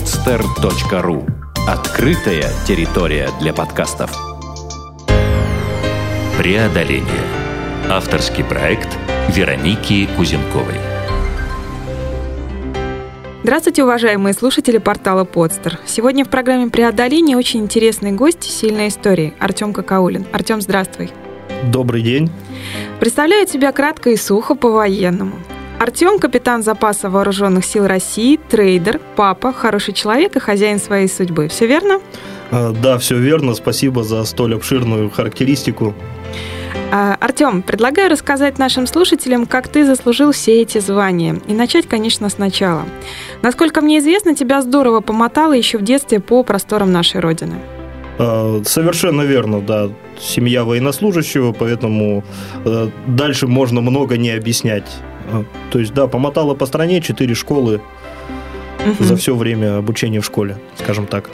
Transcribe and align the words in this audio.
podster.ru 0.00 1.28
Открытая 1.68 2.48
территория 2.66 3.28
для 3.38 3.52
подкастов. 3.52 4.10
Преодоление. 6.38 7.04
Авторский 7.90 8.42
проект 8.42 8.88
Вероники 9.28 10.08
Кузенковой. 10.16 10.76
Здравствуйте, 13.42 13.84
уважаемые 13.84 14.32
слушатели 14.32 14.78
портала 14.78 15.24
Подстер. 15.24 15.78
Сегодня 15.84 16.24
в 16.24 16.30
программе 16.30 16.70
«Преодоление» 16.70 17.36
очень 17.36 17.60
интересный 17.60 18.12
гость 18.12 18.42
сильной 18.42 18.88
истории– 18.88 19.34
Артем 19.38 19.74
Какаулин. 19.74 20.24
Артем, 20.32 20.62
здравствуй. 20.62 21.10
Добрый 21.70 22.00
день. 22.00 22.30
Представляю 23.00 23.46
тебя 23.46 23.70
кратко 23.72 24.08
и 24.08 24.16
сухо 24.16 24.54
по-военному. 24.54 25.34
Артем– 25.80 26.18
капитан 26.20 26.62
запаса 26.62 27.08
вооруженных 27.08 27.64
сил 27.64 27.86
России, 27.86 28.38
трейдер, 28.50 29.00
папа, 29.16 29.50
хороший 29.50 29.94
человек 29.94 30.36
и 30.36 30.38
хозяин 30.38 30.78
своей 30.78 31.08
судьбы. 31.08 31.48
Все 31.48 31.66
верно? 31.66 32.02
А, 32.50 32.72
да, 32.72 32.98
все 32.98 33.16
верно. 33.16 33.54
Спасибо 33.54 34.04
за 34.04 34.22
столь 34.24 34.56
обширную 34.56 35.08
характеристику. 35.08 35.94
А, 36.92 37.16
Артем, 37.18 37.62
предлагаю 37.62 38.10
рассказать 38.10 38.58
нашим 38.58 38.86
слушателям, 38.86 39.46
как 39.46 39.68
ты 39.68 39.86
заслужил 39.86 40.32
все 40.32 40.60
эти 40.60 40.76
звания. 40.80 41.40
И 41.48 41.54
начать, 41.54 41.88
конечно, 41.88 42.28
сначала. 42.28 42.82
Насколько 43.40 43.80
мне 43.80 44.00
известно, 44.00 44.34
тебя 44.34 44.60
здорово 44.60 45.00
помотало 45.00 45.54
еще 45.54 45.78
в 45.78 45.82
детстве 45.82 46.20
по 46.20 46.42
просторам 46.42 46.92
нашей 46.92 47.22
Родины. 47.22 47.54
А, 48.18 48.60
совершенно 48.66 49.22
верно, 49.22 49.62
да. 49.62 49.88
Семья 50.20 50.64
военнослужащего, 50.64 51.52
поэтому 51.52 52.22
э, 52.66 52.90
дальше 53.06 53.46
можно 53.46 53.80
много 53.80 54.18
не 54.18 54.28
объяснять. 54.28 54.84
А, 55.32 55.44
то 55.70 55.78
есть, 55.78 55.94
да, 55.94 56.06
помотала 56.06 56.54
по 56.54 56.66
стране 56.66 57.00
четыре 57.00 57.34
школы 57.34 57.80
угу. 58.84 59.04
за 59.04 59.16
все 59.16 59.34
время 59.34 59.78
обучения 59.78 60.20
в 60.20 60.24
школе, 60.24 60.58
скажем 60.76 61.06
так. 61.06 61.30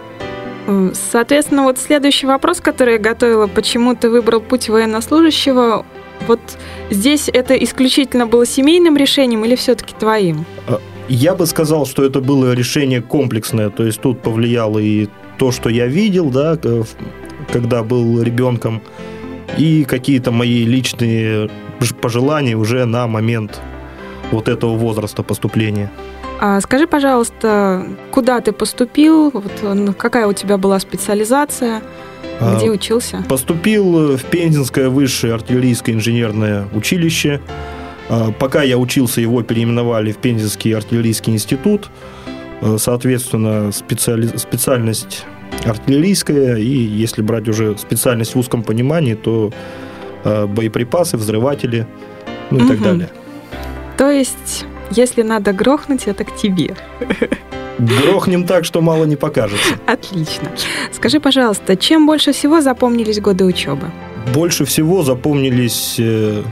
Соответственно, 1.13 1.63
вот 1.63 1.79
следующий 1.79 2.27
вопрос, 2.27 2.61
который 2.61 2.95
я 2.95 2.99
готовила, 2.99 3.47
почему 3.47 3.95
ты 3.95 4.11
выбрал 4.11 4.41
путь 4.41 4.69
военнослужащего, 4.69 5.87
вот 6.27 6.41
здесь 6.91 7.29
это 7.33 7.55
исключительно 7.55 8.27
было 8.27 8.45
семейным 8.45 8.97
решением 8.97 9.45
или 9.45 9.55
все-таки 9.55 9.95
твоим? 9.97 10.45
А, 10.67 10.81
я 11.09 11.35
бы 11.35 11.47
сказал, 11.47 11.87
что 11.87 12.05
это 12.05 12.21
было 12.21 12.53
решение 12.53 13.01
комплексное, 13.01 13.71
то 13.71 13.85
есть 13.85 14.01
тут 14.01 14.23
повлияло 14.23 14.79
и 14.79 15.09
то, 15.39 15.53
что 15.53 15.69
я 15.69 15.87
видел, 15.87 16.31
да, 16.31 16.59
когда 17.53 17.85
был 17.85 18.21
ребенком, 18.23 18.83
и 19.59 19.85
какие-то 19.85 20.33
мои 20.33 20.65
личные 20.65 21.49
пожелания 22.01 22.57
уже 22.57 22.85
на 22.87 23.07
момент 23.07 23.61
вот 24.33 24.49
этого 24.49 24.77
возраста 24.77 25.23
поступления. 25.23 25.91
А 26.41 26.61
скажи, 26.61 26.87
пожалуйста, 26.87 27.87
куда 28.11 28.41
ты 28.41 28.53
поступил? 28.53 29.31
Вот, 29.31 29.97
какая 29.97 30.27
у 30.27 30.33
тебя 30.33 30.59
была 30.59 30.79
специализация? 30.79 31.83
Где 32.39 32.69
а, 32.69 32.73
учился? 32.73 33.25
Поступил 33.29 34.17
в 34.17 34.25
Пензенское 34.25 34.91
высшее 34.91 35.33
артиллерийское 35.35 35.95
инженерное 35.95 36.69
училище. 36.75 37.41
А, 38.11 38.33
пока 38.33 38.63
я 38.63 38.77
учился, 38.77 39.23
его 39.23 39.43
переименовали 39.43 40.13
в 40.13 40.19
Пензенский 40.19 40.77
артиллерийский 40.77 41.33
институт. 41.33 41.89
А, 42.61 42.77
соответственно, 42.79 43.73
специали... 43.73 44.27
специальность 44.37 45.25
артиллерийская, 45.65 46.57
и 46.57 46.69
если 46.69 47.23
брать 47.23 47.49
уже 47.49 47.79
специальность 47.79 48.35
в 48.35 48.39
узком 48.39 48.63
понимании, 48.63 49.15
то 49.15 49.53
боеприпасы, 50.25 51.17
взрыватели, 51.17 51.87
ну 52.51 52.59
и 52.59 52.63
угу. 52.63 52.69
так 52.69 52.83
далее. 52.83 53.09
То 53.97 54.11
есть, 54.11 54.65
если 54.91 55.23
надо 55.23 55.53
грохнуть, 55.53 56.07
это 56.07 56.25
к 56.25 56.37
тебе. 56.37 56.77
Грохнем 57.79 58.45
так, 58.45 58.65
что 58.65 58.81
мало 58.81 59.05
не 59.05 59.17
покажется. 59.17 59.75
Отлично. 59.87 60.51
Скажи, 60.93 61.21
пожалуйста, 61.21 61.77
чем 61.77 62.07
больше 62.07 62.33
всего 62.33 62.61
запомнились 62.61 63.21
годы 63.21 63.45
учебы? 63.45 63.91
Больше 64.35 64.65
всего 64.65 65.03
запомнились 65.03 65.97
э, 65.99 66.43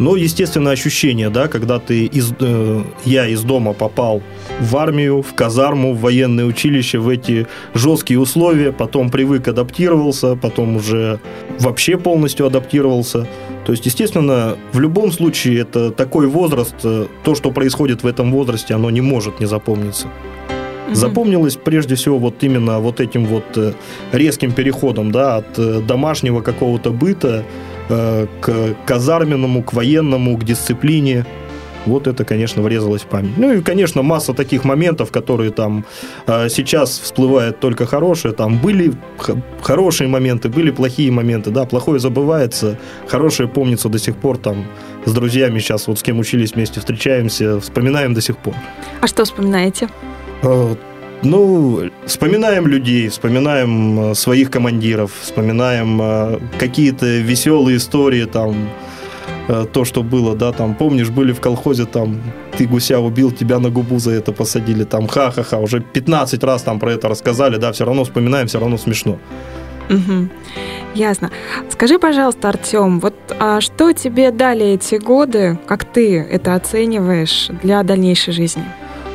ну, 0.00 0.14
естественно, 0.14 0.70
ощущение, 0.70 1.28
да, 1.28 1.46
когда 1.48 1.78
ты 1.78 2.06
из, 2.06 2.32
э, 2.40 2.82
я 3.04 3.26
из 3.26 3.42
дома 3.42 3.74
попал 3.74 4.22
в 4.60 4.76
армию, 4.76 5.22
в 5.22 5.34
казарму, 5.34 5.94
в 5.94 6.00
военное 6.00 6.44
училище, 6.44 6.98
в 6.98 7.08
эти 7.08 7.46
жесткие 7.74 8.20
условия, 8.20 8.72
потом 8.72 9.10
привык, 9.10 9.48
адаптировался, 9.48 10.36
потом 10.36 10.76
уже 10.76 11.18
вообще 11.58 11.96
полностью 11.96 12.46
адаптировался. 12.46 13.26
То 13.64 13.72
есть, 13.72 13.86
естественно, 13.86 14.56
в 14.72 14.80
любом 14.80 15.12
случае 15.12 15.60
это 15.60 15.90
такой 15.90 16.26
возраст, 16.26 16.74
э, 16.84 17.06
то, 17.24 17.34
что 17.34 17.50
происходит 17.50 18.02
в 18.02 18.06
этом 18.06 18.32
возрасте, 18.32 18.74
оно 18.74 18.90
не 18.90 19.00
может 19.00 19.40
не 19.40 19.46
запомниться. 19.46 20.08
Запомнилось 20.92 21.56
прежде 21.56 21.94
всего 21.94 22.18
вот 22.18 22.42
именно 22.42 22.80
вот 22.80 23.00
этим 23.00 23.24
вот 23.24 23.44
э, 23.56 23.72
резким 24.12 24.52
переходом, 24.52 25.12
да, 25.12 25.36
от 25.36 25.58
э, 25.58 25.80
домашнего 25.86 26.40
какого-то 26.40 26.90
быта 26.90 27.44
к 27.88 28.76
казарменному, 28.86 29.64
к 29.64 29.72
военному, 29.72 30.36
к 30.36 30.44
дисциплине. 30.44 31.26
Вот 31.86 32.06
это, 32.06 32.24
конечно, 32.24 32.62
врезалось 32.62 33.02
в 33.02 33.06
память. 33.06 33.36
Ну 33.36 33.52
и, 33.52 33.62
конечно, 33.62 34.02
масса 34.02 34.34
таких 34.34 34.64
моментов, 34.64 35.10
которые 35.10 35.50
там 35.50 35.84
э, 36.26 36.48
сейчас 36.48 36.98
всплывают 36.98 37.60
только 37.60 37.86
хорошие. 37.86 38.32
Там 38.32 38.58
были 38.58 38.92
хорошие 39.62 40.08
моменты, 40.08 40.48
были 40.48 40.70
плохие 40.70 41.10
моменты. 41.10 41.50
Да, 41.50 41.64
плохое 41.64 41.98
забывается, 41.98 42.78
хорошее 43.08 43.48
помнится 43.48 43.88
до 43.88 43.98
сих 43.98 44.16
пор. 44.16 44.36
Там 44.36 44.66
с 45.06 45.12
друзьями 45.12 45.58
сейчас 45.58 45.88
вот 45.88 45.98
с 45.98 46.02
кем 46.02 46.18
учились 46.18 46.54
вместе 46.54 46.80
встречаемся, 46.80 47.60
вспоминаем 47.60 48.14
до 48.14 48.20
сих 48.20 48.36
пор. 48.36 48.54
А 49.00 49.06
что 49.06 49.24
вспоминаете? 49.24 49.88
Э, 50.42 50.74
ну, 51.22 51.90
вспоминаем 52.06 52.66
людей, 52.66 53.08
вспоминаем 53.08 54.10
э, 54.10 54.14
своих 54.14 54.50
командиров, 54.50 55.12
вспоминаем 55.20 56.40
какие-то 56.58 57.06
веселые 57.06 57.78
истории, 57.78 58.24
там, 58.24 58.68
э, 59.50 59.66
то, 59.72 59.84
что 59.84 60.02
было, 60.02 60.36
да, 60.36 60.52
там, 60.52 60.74
помнишь, 60.74 61.08
были 61.08 61.32
в 61.32 61.40
колхозе, 61.40 61.84
там, 61.84 62.20
ты 62.56 62.66
гуся 62.66 62.98
убил, 62.98 63.32
тебя 63.32 63.58
на 63.58 63.70
губу 63.70 63.98
за 63.98 64.12
это 64.12 64.32
посадили, 64.32 64.84
там, 64.84 65.08
ха-ха-ха, 65.08 65.58
уже 65.58 65.80
15 65.80 66.44
раз 66.44 66.62
там 66.62 66.78
про 66.78 66.92
это 66.92 67.08
рассказали, 67.08 67.56
да, 67.56 67.72
все 67.72 67.84
равно 67.84 68.04
вспоминаем, 68.04 68.46
все 68.46 68.60
равно 68.60 68.78
смешно. 68.78 69.18
Угу. 69.90 70.28
Ясно. 70.94 71.30
Скажи, 71.70 71.98
пожалуйста, 71.98 72.48
Артем, 72.48 73.00
вот 73.00 73.14
а 73.38 73.60
что 73.60 73.92
тебе 73.92 74.30
дали 74.30 74.66
эти 74.66 74.96
годы, 74.96 75.58
как 75.66 75.84
ты 75.84 76.18
это 76.18 76.54
оцениваешь 76.54 77.48
для 77.62 77.82
дальнейшей 77.82 78.32
жизни? 78.32 78.64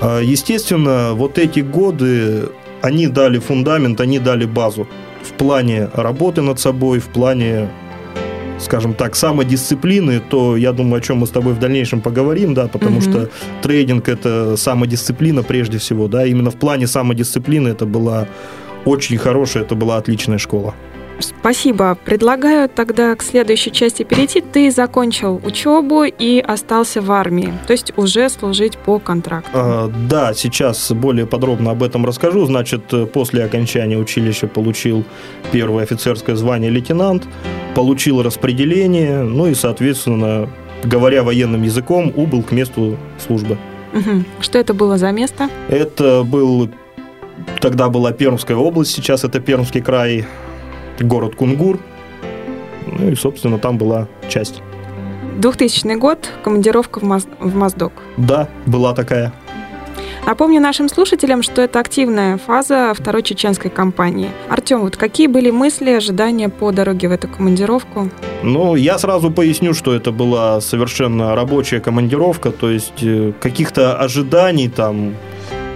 А, 0.01 0.19
естественно, 0.19 1.13
вот 1.13 1.37
эти 1.37 1.61
годы, 1.61 2.49
они 2.81 3.07
дали 3.07 3.39
фундамент, 3.39 4.01
они 4.01 4.19
дали 4.19 4.45
базу 4.45 4.87
в 5.23 5.31
плане 5.33 5.89
работы 5.93 6.41
над 6.41 6.59
собой, 6.59 6.99
в 6.99 7.07
плане 7.07 7.69
скажем 8.59 8.93
так, 8.93 9.15
самодисциплины, 9.15 10.19
то 10.19 10.57
я 10.57 10.71
думаю, 10.71 10.99
о 10.99 11.01
чем 11.01 11.17
мы 11.17 11.27
с 11.27 11.29
тобой 11.29 11.53
в 11.53 11.59
дальнейшем 11.59 12.01
поговорим, 12.01 12.53
да, 12.53 12.67
потому 12.67 12.97
угу. 12.97 13.01
что 13.01 13.29
трейдинг 13.61 14.09
это 14.09 14.57
самодисциплина 14.57 15.43
прежде 15.43 15.77
всего, 15.77 16.07
да, 16.07 16.25
именно 16.25 16.51
в 16.51 16.55
плане 16.55 16.87
самодисциплины 16.87 17.69
это 17.69 17.85
была 17.85 18.27
очень 18.85 19.17
хорошая, 19.17 19.63
это 19.63 19.75
была 19.75 19.97
отличная 19.97 20.37
школа. 20.37 20.73
Спасибо. 21.19 21.97
Предлагаю 22.03 22.69
тогда 22.69 23.15
к 23.15 23.23
следующей 23.23 23.71
части 23.71 24.03
перейти. 24.03 24.41
Ты 24.41 24.71
закончил 24.71 25.41
учебу 25.43 26.03
и 26.03 26.39
остался 26.39 27.01
в 27.01 27.11
армии, 27.11 27.53
то 27.67 27.73
есть 27.73 27.93
уже 27.97 28.29
служить 28.29 28.77
по 28.77 28.99
контракту. 28.99 29.51
А, 29.53 29.91
да, 30.09 30.33
сейчас 30.33 30.91
более 30.91 31.25
подробно 31.25 31.71
об 31.71 31.83
этом 31.83 32.05
расскажу. 32.05 32.45
Значит, 32.45 32.83
после 33.13 33.43
окончания 33.43 33.97
училища 33.97 34.47
получил 34.47 35.05
первое 35.51 35.83
офицерское 35.83 36.35
звание 36.35 36.69
лейтенант, 36.69 37.27
получил 37.75 38.21
распределение, 38.21 39.21
ну 39.21 39.47
и, 39.47 39.53
соответственно, 39.53 40.49
говоря 40.83 41.23
военным 41.23 41.63
языком, 41.63 42.11
убыл 42.15 42.43
к 42.43 42.51
месту 42.51 42.97
службы. 43.25 43.57
Угу. 43.93 44.23
Что 44.41 44.59
это 44.59 44.73
было 44.73 44.97
за 44.97 45.11
место? 45.11 45.49
Это 45.69 46.23
был 46.23 46.69
Тогда 47.59 47.89
была 47.89 48.11
Пермская 48.11 48.55
область, 48.55 48.91
сейчас 48.91 49.23
это 49.23 49.39
Пермский 49.39 49.81
край 49.81 50.25
город 51.01 51.35
Кунгур. 51.35 51.79
Ну 52.85 53.09
и, 53.09 53.15
собственно, 53.15 53.57
там 53.59 53.77
была 53.77 54.07
часть. 54.29 54.61
2000 55.37 55.95
год, 55.97 56.29
командировка 56.43 56.99
в, 56.99 57.03
Моз... 57.03 57.27
в 57.39 57.55
Моздок. 57.55 57.93
Да, 58.17 58.47
была 58.65 58.93
такая. 58.93 59.33
Напомню 60.25 60.59
нашим 60.59 60.89
слушателям, 60.89 61.43
что 61.43 61.61
это 61.61 61.79
активная 61.79 62.37
фаза 62.37 62.93
второй 62.95 63.21
чеченской 63.21 63.69
кампании. 63.69 64.29
Артем, 64.49 64.81
вот 64.81 64.97
какие 64.97 65.27
были 65.27 65.51
мысли, 65.51 65.91
ожидания 65.91 66.49
по 66.49 66.71
дороге 66.71 67.09
в 67.09 67.11
эту 67.11 67.27
командировку? 67.27 68.09
Ну, 68.41 68.75
я 68.75 68.97
сразу 68.97 69.29
поясню, 69.29 69.75
что 69.75 69.93
это 69.93 70.11
была 70.11 70.61
совершенно 70.61 71.35
рабочая 71.35 71.79
командировка, 71.79 72.49
то 72.51 72.71
есть 72.71 73.03
э, 73.03 73.33
каких-то 73.39 73.99
ожиданий 73.99 74.67
там 74.67 75.13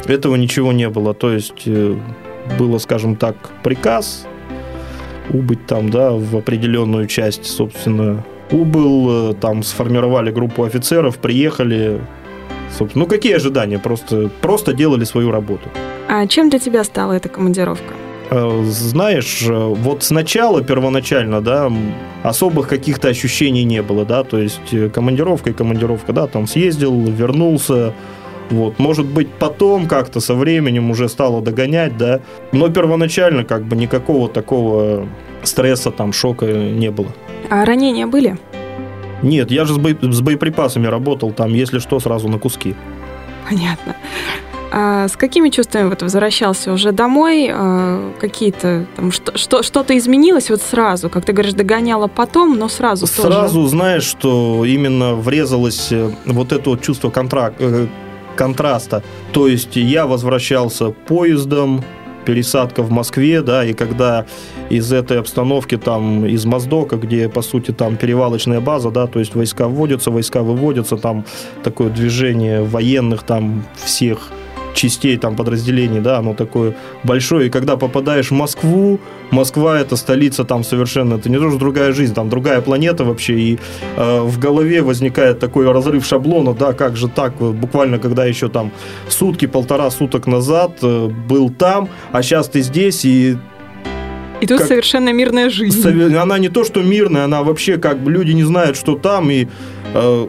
этого 0.08 0.36
ничего 0.36 0.72
не 0.72 0.90
было. 0.90 1.14
То 1.14 1.32
есть 1.32 1.68
э, 1.68 1.96
было, 2.58 2.80
скажем 2.80 3.18
так, 3.18 3.36
приказ, 3.62 4.26
убыть 5.32 5.66
там, 5.66 5.90
да, 5.90 6.12
в 6.12 6.36
определенную 6.38 7.08
часть, 7.08 7.46
собственно. 7.46 8.24
Убыл, 8.52 9.32
э, 9.32 9.34
там 9.36 9.64
сформировали 9.64 10.32
группу 10.32 10.64
офицеров, 10.64 11.18
приехали, 11.18 12.02
Собственно, 12.78 13.06
ну 13.06 13.10
какие 13.10 13.34
ожидания? 13.34 13.80
Просто, 13.80 14.30
просто 14.42 14.74
делали 14.74 15.04
свою 15.04 15.32
работу. 15.32 15.70
А 16.08 16.26
чем 16.28 16.50
для 16.50 16.60
тебя 16.60 16.84
стала 16.84 17.14
эта 17.14 17.28
командировка? 17.30 17.94
Э, 18.30 18.64
знаешь, 18.64 19.44
э, 19.48 19.54
вот 19.54 20.04
сначала, 20.04 20.64
первоначально, 20.64 21.42
да, 21.42 21.72
особых 22.24 22.68
каких-то 22.68 23.08
ощущений 23.08 23.64
не 23.64 23.82
было, 23.82 24.06
да, 24.06 24.24
то 24.24 24.38
есть 24.38 24.92
командировка 24.94 25.50
и 25.50 25.54
командировка, 25.54 26.14
да, 26.14 26.28
там 26.28 26.48
съездил, 26.48 27.06
вернулся, 27.06 27.94
вот, 28.52 28.80
может 28.80 29.06
быть, 29.06 29.30
потом 29.30 29.88
как-то 29.88 30.20
со 30.20 30.36
временем 30.36 30.92
уже 30.92 31.10
стало 31.10 31.42
догонять, 31.42 31.98
да, 31.98 32.22
но 32.52 32.70
первоначально 32.70 33.44
как 33.44 33.64
бы 33.64 33.76
никакого 33.76 34.30
такого 34.30 35.08
стресса, 35.44 35.92
там, 35.92 36.14
шока 36.14 36.46
не 36.46 36.92
было. 36.92 37.10
А 37.50 37.66
ранения 37.66 38.08
были? 38.08 38.38
Нет, 39.22 39.52
я 39.52 39.66
же 39.66 39.74
с, 39.74 39.78
бо... 39.78 39.90
с 40.02 40.22
боеприпасами 40.22 40.88
работал, 40.88 41.32
там, 41.32 41.54
если 41.54 41.80
что, 41.80 42.00
сразу 42.00 42.28
на 42.30 42.40
куски. 42.40 42.76
Понятно. 43.50 43.96
А 44.72 45.08
с 45.08 45.18
какими 45.18 45.50
чувствами 45.50 45.90
вот 45.90 46.04
возвращался 46.04 46.72
уже 46.72 46.92
домой? 46.92 47.50
А 47.52 48.12
какие-то 48.20 48.86
там 48.96 49.12
что, 49.12 49.36
что, 49.36 49.64
что-то 49.64 49.98
изменилось 49.98 50.52
вот 50.52 50.62
сразу, 50.62 51.10
как 51.10 51.26
ты 51.26 51.34
говоришь, 51.34 51.54
догоняло 51.54 52.08
потом, 52.08 52.58
но 52.58 52.70
сразу 52.70 53.08
Сразу 53.08 53.56
тоже. 53.62 53.70
знаешь, 53.70 54.04
что 54.04 54.64
именно 54.66 55.16
врезалось 55.16 55.92
э, 55.92 56.12
вот 56.26 56.52
это 56.52 56.70
вот 56.70 56.82
чувство 56.82 57.10
контракт, 57.10 57.56
э, 57.60 57.88
контраста. 58.40 59.04
То 59.34 59.50
есть 59.50 59.76
я 59.76 60.06
возвращался 60.06 60.92
поездом, 60.92 61.84
пересадка 62.26 62.84
в 62.84 62.92
Москве, 62.92 63.42
да, 63.42 63.66
и 63.66 63.74
когда 63.74 64.26
из 64.70 64.94
этой 64.94 65.20
обстановки 65.20 65.78
там 65.78 66.26
из 66.26 66.46
Моздока, 66.46 66.96
где 66.96 67.28
по 67.28 67.42
сути 67.42 67.72
там 67.72 67.98
перевалочная 67.98 68.62
база, 68.62 68.92
да, 68.92 69.08
то 69.08 69.20
есть 69.20 69.36
войска 69.36 69.68
вводятся, 69.68 70.12
войска 70.12 70.42
выводятся, 70.42 70.96
там 70.96 71.26
такое 71.64 71.90
движение 71.90 72.62
военных 72.62 73.24
там 73.24 73.66
всех 73.76 74.32
частей, 74.74 75.18
там, 75.18 75.36
подразделений, 75.36 76.00
да, 76.00 76.18
оно 76.18 76.34
такое 76.34 76.76
большое. 77.04 77.48
И 77.48 77.50
когда 77.50 77.78
попадаешь 77.78 78.32
в 78.32 78.34
Москву, 78.34 79.00
Москва 79.32 79.80
это 79.80 79.96
столица 79.96 80.44
там 80.44 80.64
совершенно, 80.64 81.16
это 81.16 81.30
не 81.30 81.38
то, 81.38 81.50
что 81.50 81.60
другая 81.60 81.92
жизнь, 81.94 82.14
там 82.14 82.30
другая 82.30 82.62
планета 82.62 83.04
вообще, 83.04 83.34
и 83.40 83.60
э, 83.98 84.22
в 84.22 84.40
голове 84.40 84.82
возникает 84.82 85.40
такой 85.40 85.72
разрыв 85.72 86.06
шаблона, 86.06 86.54
да, 86.54 86.74
как 86.74 86.96
же 86.96 87.08
так, 87.08 87.34
буквально 87.36 88.00
когда 88.00 88.26
еще 88.26 88.50
там 88.50 88.72
сутки, 89.08 89.48
полтора 89.48 89.92
суток 89.92 90.28
назад 90.28 90.80
э, 90.82 91.08
был 91.08 91.50
там, 91.50 91.90
а 92.12 92.22
сейчас 92.22 92.48
ты 92.48 92.62
здесь, 92.62 93.06
и 93.06 93.38
и 94.42 94.48
тут 94.48 94.60
как, 94.60 94.68
совершенно 94.68 95.12
мирная 95.12 95.50
жизнь. 95.50 96.16
Она 96.16 96.40
не 96.40 96.48
то, 96.48 96.64
что 96.64 96.82
мирная, 96.82 97.26
она 97.26 97.44
вообще 97.44 97.78
как 97.78 98.00
бы 98.00 98.10
люди 98.10 98.32
не 98.32 98.44
знают, 98.44 98.78
что 98.78 98.96
там, 98.96 99.30
и 99.30 99.48
э, 99.94 100.28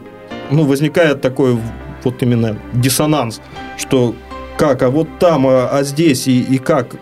ну, 0.51 0.65
возникает 0.65 1.21
такой 1.21 1.57
вот 2.03 2.23
именно 2.23 2.59
диссонанс, 2.73 3.41
что 3.79 4.15
как, 4.61 4.83
а 4.83 4.91
вот 4.91 5.09
там, 5.19 5.47
а, 5.47 5.71
а 5.73 5.83
здесь 5.85 6.29
и, 6.29 6.43
и 6.43 6.59
как. 6.59 6.97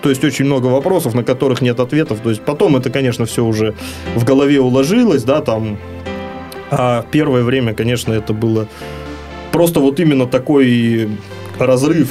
То 0.00 0.10
есть 0.10 0.22
очень 0.22 0.44
много 0.44 0.66
вопросов, 0.66 1.12
на 1.12 1.24
которых 1.24 1.60
нет 1.60 1.80
ответов. 1.80 2.20
То 2.20 2.30
есть 2.30 2.40
потом 2.42 2.76
это, 2.76 2.88
конечно, 2.88 3.26
все 3.26 3.44
уже 3.44 3.74
в 4.14 4.24
голове 4.24 4.60
уложилось, 4.60 5.24
да, 5.24 5.40
там. 5.40 5.76
А 6.70 7.04
первое 7.10 7.42
время, 7.42 7.74
конечно, 7.74 8.12
это 8.12 8.32
было 8.32 8.68
просто 9.50 9.80
вот 9.80 9.98
именно 9.98 10.28
такой 10.28 11.08
разрыв, 11.58 12.10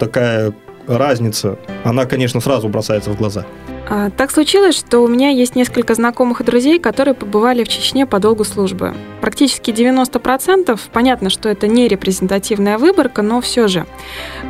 такая 0.00 0.52
разница. 0.88 1.56
Она, 1.84 2.04
конечно, 2.04 2.40
сразу 2.40 2.68
бросается 2.68 3.10
в 3.10 3.16
глаза. 3.16 3.46
А, 3.88 4.10
так 4.10 4.30
случилось, 4.30 4.76
что 4.76 5.00
у 5.00 5.08
меня 5.08 5.28
есть 5.28 5.56
несколько 5.56 5.94
знакомых 5.94 6.40
и 6.40 6.44
друзей, 6.44 6.78
которые 6.78 7.14
побывали 7.14 7.64
в 7.64 7.68
Чечне 7.68 8.06
по 8.06 8.18
долгу 8.18 8.44
службы. 8.44 8.94
Практически 9.20 9.70
90%, 9.70 10.78
понятно, 10.92 11.30
что 11.30 11.48
это 11.48 11.66
не 11.66 11.88
репрезентативная 11.88 12.78
выборка, 12.78 13.22
но 13.22 13.40
все 13.40 13.68
же. 13.68 13.86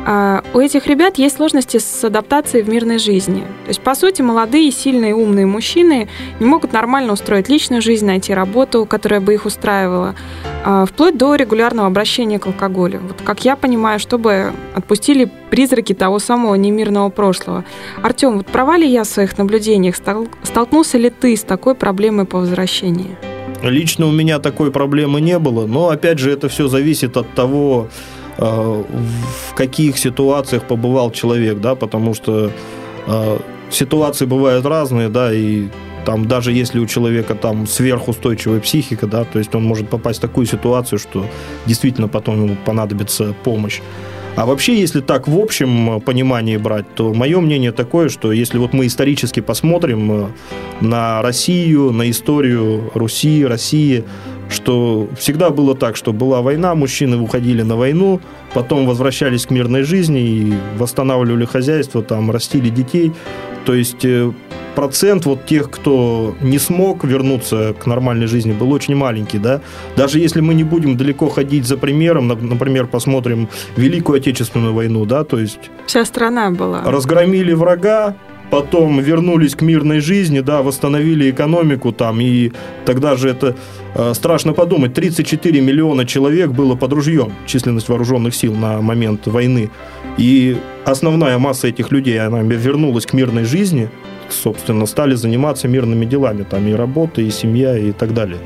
А, 0.05 0.43
у 0.53 0.59
этих 0.59 0.87
ребят 0.87 1.17
есть 1.17 1.35
сложности 1.35 1.77
с 1.77 2.03
адаптацией 2.03 2.63
в 2.63 2.69
мирной 2.69 2.97
жизни. 2.97 3.41
То 3.65 3.69
есть, 3.69 3.81
по 3.81 3.95
сути, 3.95 4.21
молодые, 4.21 4.71
сильные, 4.71 5.13
умные 5.13 5.45
мужчины 5.45 6.07
не 6.39 6.45
могут 6.45 6.71
нормально 6.71 7.13
устроить 7.13 7.49
личную 7.49 7.81
жизнь, 7.81 8.05
найти 8.05 8.33
работу, 8.33 8.85
которая 8.85 9.19
бы 9.19 9.33
их 9.33 9.45
устраивала, 9.45 10.15
а, 10.63 10.85
вплоть 10.85 11.17
до 11.17 11.35
регулярного 11.35 11.87
обращения 11.87 12.39
к 12.39 12.47
алкоголю. 12.47 13.01
Вот 13.01 13.21
как 13.23 13.43
я 13.43 13.55
понимаю, 13.55 13.99
чтобы 13.99 14.53
отпустили 14.73 15.29
призраки 15.55 15.93
того 15.93 16.19
самого 16.19 16.55
немирного 16.55 17.09
прошлого. 17.09 17.63
Артем, 18.03 18.37
вот 18.37 18.47
права 18.47 18.77
ли 18.77 18.91
я 18.91 19.03
в 19.03 19.07
своих 19.07 19.37
наблюдениях? 19.37 19.95
Столкнулся 20.43 20.97
ли 20.97 21.09
ты 21.09 21.37
с 21.37 21.43
такой 21.43 21.75
проблемой 21.75 22.25
по 22.25 22.39
возвращении? 22.39 23.15
Лично 23.63 24.05
у 24.07 24.11
меня 24.11 24.39
такой 24.39 24.69
проблемы 24.69 25.21
не 25.21 25.39
было, 25.39 25.65
но 25.65 25.87
опять 25.87 26.19
же 26.19 26.29
это 26.29 26.49
все 26.49 26.67
зависит 26.67 27.15
от 27.15 27.33
того, 27.35 27.87
э, 28.37 28.43
в 28.43 29.55
каких 29.55 29.97
ситуациях 29.97 30.63
побывал 30.63 31.11
человек, 31.11 31.59
да, 31.61 31.75
потому 31.75 32.13
что 32.13 32.51
э, 33.07 33.37
ситуации 33.69 34.25
бывают 34.25 34.65
разные, 34.65 35.07
да, 35.07 35.33
и 35.33 35.69
там 36.05 36.27
даже 36.27 36.51
если 36.51 36.79
у 36.79 36.85
человека 36.85 37.33
там 37.33 37.65
сверхустойчивая 37.65 38.59
психика, 38.59 39.07
да, 39.07 39.23
то 39.23 39.39
есть 39.39 39.55
он 39.55 39.63
может 39.63 39.89
попасть 39.89 40.19
в 40.19 40.21
такую 40.21 40.47
ситуацию, 40.47 40.99
что 40.99 41.25
действительно 41.65 42.09
потом 42.09 42.43
ему 42.43 42.57
понадобится 42.65 43.33
помощь. 43.43 43.81
А 44.35 44.45
вообще, 44.45 44.77
если 44.77 44.99
так 44.99 45.27
в 45.29 45.39
общем 45.39 46.01
понимании 46.01 46.57
брать, 46.57 46.93
то 46.93 47.13
мое 47.13 47.39
мнение 47.39 47.71
такое, 47.71 48.09
что 48.09 48.33
если 48.33 48.57
вот 48.57 48.73
мы 48.73 48.87
исторически 48.87 49.39
посмотрим 49.39 50.11
э, 50.11 50.27
на 50.81 51.21
Россию, 51.21 51.91
на 51.91 52.09
историю 52.09 52.91
Руси, 52.93 53.45
России, 53.45 54.03
что 54.49 55.07
всегда 55.17 55.51
было 55.51 55.73
так, 55.73 55.95
что 55.95 56.11
была 56.11 56.41
война, 56.41 56.75
мужчины 56.75 57.17
уходили 57.17 57.61
на 57.61 57.77
войну, 57.77 58.19
потом 58.53 58.85
возвращались 58.85 59.45
к 59.45 59.51
мирной 59.51 59.83
жизни 59.83 60.21
и 60.21 60.53
восстанавливали 60.77 61.45
хозяйство, 61.45 62.03
там, 62.03 62.29
растили 62.29 62.69
детей. 62.69 63.13
То 63.65 63.73
есть 63.73 64.03
э, 64.03 64.33
процент 64.75 65.25
вот 65.25 65.45
тех, 65.45 65.69
кто 65.69 66.35
не 66.41 66.59
смог 66.59 67.03
вернуться 67.03 67.73
к 67.73 67.85
нормальной 67.85 68.27
жизни, 68.27 68.53
был 68.53 68.71
очень 68.71 68.95
маленький, 68.95 69.39
да. 69.39 69.61
Даже 69.95 70.19
если 70.19 70.41
мы 70.41 70.53
не 70.53 70.63
будем 70.63 70.97
далеко 70.97 71.29
ходить 71.29 71.65
за 71.65 71.77
примером, 71.77 72.27
например, 72.27 72.87
посмотрим 72.87 73.49
Великую 73.77 74.17
Отечественную 74.17 74.73
войну, 74.73 75.05
да, 75.05 75.23
то 75.23 75.39
есть... 75.39 75.71
Вся 75.87 76.05
страна 76.05 76.51
была. 76.51 76.83
Разгромили 76.83 77.53
врага, 77.53 78.15
потом 78.49 78.99
вернулись 78.99 79.55
к 79.55 79.61
мирной 79.61 79.99
жизни, 79.99 80.41
да, 80.41 80.61
восстановили 80.61 81.29
экономику 81.29 81.91
там, 81.91 82.19
и 82.21 82.51
тогда 82.85 83.15
же 83.15 83.29
это 83.29 83.55
э, 83.95 84.13
страшно 84.13 84.53
подумать, 84.53 84.93
34 84.93 85.61
миллиона 85.61 86.05
человек 86.05 86.51
было 86.51 86.75
под 86.75 86.93
ружьем, 86.93 87.33
численность 87.45 87.89
вооруженных 87.89 88.35
сил 88.35 88.53
на 88.53 88.81
момент 88.81 89.27
войны, 89.27 89.71
и 90.17 90.57
основная 90.85 91.37
масса 91.37 91.67
этих 91.67 91.91
людей, 91.91 92.19
она 92.19 92.41
вернулась 92.41 93.05
к 93.05 93.13
мирной 93.13 93.45
жизни, 93.45 93.89
собственно, 94.29 94.85
стали 94.85 95.15
заниматься 95.15 95.67
мирными 95.67 96.05
делами, 96.05 96.43
там 96.43 96.67
и 96.67 96.73
работа, 96.73 97.21
и 97.21 97.29
семья, 97.29 97.77
и 97.77 97.91
так 97.91 98.13
далее. 98.13 98.39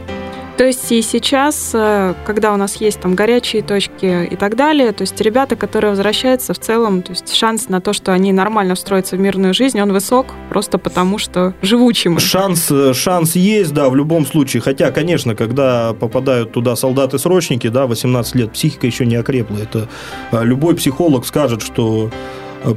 То 0.60 0.66
есть 0.66 0.92
и 0.92 1.02
сейчас, 1.02 1.72
э, 1.74 2.16
когда 2.26 2.54
у 2.54 2.58
нас 2.58 2.76
есть 2.82 3.00
там 3.00 3.16
горячие 3.16 3.62
точки 3.62 4.26
и 4.26 4.36
так 4.36 4.58
далее, 4.58 4.92
то 4.92 5.04
есть 5.04 5.22
ребята, 5.22 5.56
которые 5.56 5.92
возвращаются 5.92 6.54
в 6.54 6.60
целом, 6.60 7.02
то 7.02 7.14
есть 7.14 7.34
шанс 7.34 7.70
на 7.70 7.80
то, 7.80 7.94
что 7.94 8.12
они 8.12 8.34
нормально 8.34 8.76
встроятся 8.76 9.16
в 9.16 9.22
мирную 9.22 9.54
жизнь, 9.54 9.80
он 9.80 9.94
высок, 9.94 10.34
просто 10.50 10.78
потому 10.78 11.18
что 11.18 11.54
живучим. 11.62 12.20
Шанс, 12.20 12.70
э, 12.72 12.94
шанс 12.94 13.38
есть, 13.38 13.74
да, 13.74 13.88
в 13.88 13.96
любом 13.96 14.26
случае. 14.26 14.62
Хотя, 14.62 14.92
конечно, 14.92 15.34
когда 15.34 15.94
попадают 15.94 16.52
туда 16.52 16.76
солдаты-срочники, 16.76 17.70
да, 17.70 17.88
18 17.88 18.36
лет, 18.36 18.52
психика 18.52 18.86
еще 18.86 19.06
не 19.06 19.16
окрепла. 19.16 19.60
Это 19.60 19.88
э, 20.34 20.44
любой 20.44 20.76
психолог 20.76 21.26
скажет, 21.26 21.62
что 21.62 22.12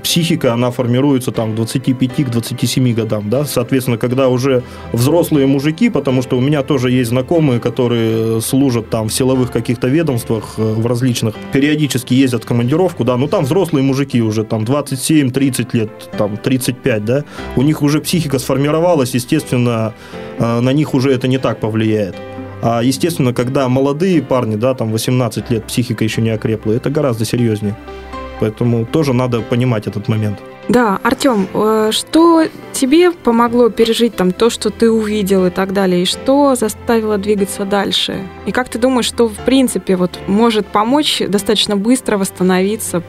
психика, 0.03 0.53
она 0.53 0.71
формируется 0.71 1.33
там 1.33 1.53
к 1.53 1.55
25 1.57 2.27
к 2.27 2.31
27 2.31 2.95
годам, 2.95 3.29
да, 3.31 3.45
соответственно, 3.45 3.99
когда 3.99 4.29
уже 4.29 4.63
взрослые 4.93 5.47
мужики, 5.47 5.91
потому 5.91 6.23
что 6.23 6.37
у 6.37 6.41
меня 6.41 6.63
тоже 6.63 6.91
есть 6.91 7.11
знакомые, 7.11 7.61
которые 7.61 8.41
служат 8.41 8.91
там 8.91 9.09
в 9.09 9.13
силовых 9.13 9.51
каких-то 9.51 9.89
ведомствах 9.89 10.55
э, 10.57 10.63
в 10.63 10.87
различных, 10.87 11.35
периодически 11.53 12.15
ездят 12.15 12.45
в 12.45 12.47
командировку, 12.47 13.05
да, 13.05 13.17
ну 13.17 13.29
там 13.29 13.45
взрослые 13.45 13.83
мужики 13.83 14.23
уже 14.23 14.45
там 14.45 14.65
27-30 14.65 15.69
лет, 15.73 16.11
там 16.17 16.37
35, 16.37 17.05
да, 17.05 17.25
у 17.57 17.63
них 17.63 17.83
уже 17.83 18.01
психика 18.01 18.39
сформировалась, 18.39 19.15
естественно, 19.15 19.95
э, 20.39 20.61
на 20.61 20.73
них 20.73 20.95
уже 20.95 21.13
это 21.13 21.29
не 21.29 21.39
так 21.39 21.61
повлияет. 21.61 22.15
А, 22.63 22.81
естественно, 22.81 23.35
когда 23.35 23.69
молодые 23.69 24.23
парни, 24.23 24.55
да, 24.55 24.75
там 24.75 24.93
18 24.93 25.51
лет, 25.51 25.65
психика 25.65 26.05
еще 26.05 26.23
не 26.23 26.31
окрепла, 26.31 26.73
это 26.73 26.91
гораздо 26.91 27.25
серьезнее. 27.25 27.77
Поэтому 28.43 28.85
тоже 28.85 29.13
надо 29.13 29.41
понимать 29.41 29.87
этот 29.87 30.09
момент. 30.09 30.41
Да, 30.69 30.99
Артем, 31.05 31.47
э, 31.55 31.91
что 31.93 32.45
тебе 32.73 33.13
помогло 33.13 33.69
пережить 33.69 34.17
там 34.17 34.33
то, 34.33 34.51
что 34.51 34.71
ты 34.71 34.91
увидел 34.91 35.47
и 35.47 35.51
так 35.51 35.73
далее, 35.73 36.03
и 36.03 36.07
что 36.07 36.57
заставило 36.57 37.19
двигаться 37.19 37.65
дальше? 37.65 38.17
И 38.47 38.51
как 38.51 38.69
ты 38.69 38.81
думаешь, 38.81 39.07
что 39.07 39.29
в 39.29 39.37
принципе 39.45 39.95
вот 39.95 40.19
может 40.27 40.67
помочь 40.67 41.23
достаточно 41.29 41.77
быстро 41.77 42.19
восстановиться 42.19 43.05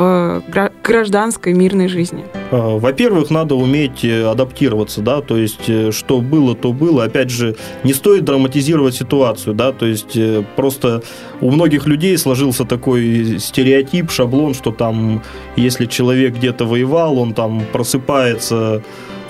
в 0.00 0.42
гражданской 0.82 1.52
мирной 1.52 1.88
жизни? 1.88 2.24
А, 2.50 2.78
во-первых, 2.78 3.30
надо 3.30 3.54
уметь 3.54 4.04
э, 4.04 4.24
адаптироваться, 4.24 5.02
да, 5.02 5.20
то 5.20 5.36
есть 5.36 5.68
э, 5.68 5.92
что 5.92 6.20
было, 6.20 6.56
то 6.56 6.72
было. 6.72 7.04
Опять 7.04 7.30
же, 7.30 7.56
не 7.84 7.92
стоит 7.92 8.24
драматизировать 8.24 8.94
ситуацию, 8.94 9.54
да, 9.54 9.72
то 9.72 9.86
есть 9.86 10.16
э, 10.16 10.42
просто 10.56 11.02
у 11.40 11.50
многих 11.50 11.86
людей 11.86 12.16
сложился 12.16 12.64
такой 12.64 13.38
стереотип, 13.38 14.10
шаблон, 14.10 14.54
что 14.54 14.72
там, 14.72 15.22
если 15.56 15.84
человек 15.86 16.34
где-то 16.34 16.64
воевал, 16.64 17.18
он 17.18 17.34
там 17.34 17.62
просыпается 17.72 18.82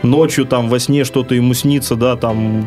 ночью, 0.03 0.47
там 0.47 0.69
во 0.69 0.79
сне 0.79 1.05
что-то 1.05 1.35
ему 1.35 1.53
снится, 1.53 1.97
да, 1.97 2.17
там 2.17 2.65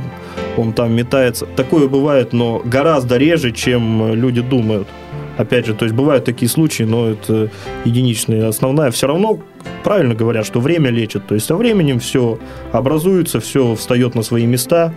он 0.58 0.74
там 0.74 0.94
метается. 0.94 1.46
Такое 1.46 1.88
бывает, 1.88 2.34
но 2.34 2.62
гораздо 2.64 3.18
реже, 3.18 3.52
чем 3.52 4.14
люди 4.14 4.42
думают. 4.42 4.88
Опять 5.38 5.66
же, 5.66 5.74
то 5.74 5.86
есть 5.86 5.96
бывают 5.96 6.26
такие 6.26 6.50
случаи, 6.50 6.84
но 6.84 7.10
это 7.10 7.50
единичные. 7.86 8.46
Основная 8.46 8.92
все 8.92 9.08
равно 9.08 9.40
правильно 9.84 10.14
говорят, 10.14 10.46
что 10.46 10.60
время 10.60 10.90
лечит. 10.90 11.26
То 11.28 11.36
есть 11.36 11.48
со 11.48 11.56
временем 11.56 12.00
все 12.00 12.38
образуется, 12.72 13.40
все 13.40 13.76
встает 13.76 14.16
на 14.16 14.22
свои 14.24 14.46
места. 14.46 14.94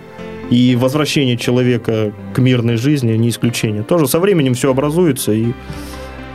И 0.50 0.76
возвращение 0.76 1.36
человека 1.36 2.12
к 2.32 2.38
мирной 2.38 2.76
жизни 2.76 3.12
не 3.14 3.30
исключение. 3.30 3.82
Тоже 3.82 4.06
со 4.06 4.20
временем 4.20 4.54
все 4.54 4.70
образуется 4.70 5.32
и 5.32 5.52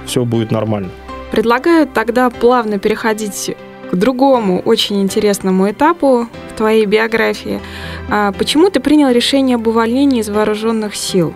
все 0.05 0.25
будет 0.25 0.51
нормально. 0.51 0.89
Предлагаю 1.31 1.87
тогда 1.87 2.29
плавно 2.29 2.77
переходить 2.77 3.55
к 3.89 3.95
другому 3.95 4.59
очень 4.59 5.01
интересному 5.01 5.69
этапу 5.69 6.27
в 6.49 6.57
твоей 6.57 6.85
биографии. 6.85 7.61
А 8.09 8.33
почему 8.33 8.69
ты 8.69 8.79
принял 8.79 9.09
решение 9.09 9.55
об 9.55 9.67
увольнении 9.67 10.19
из 10.19 10.29
вооруженных 10.29 10.95
сил? 10.95 11.33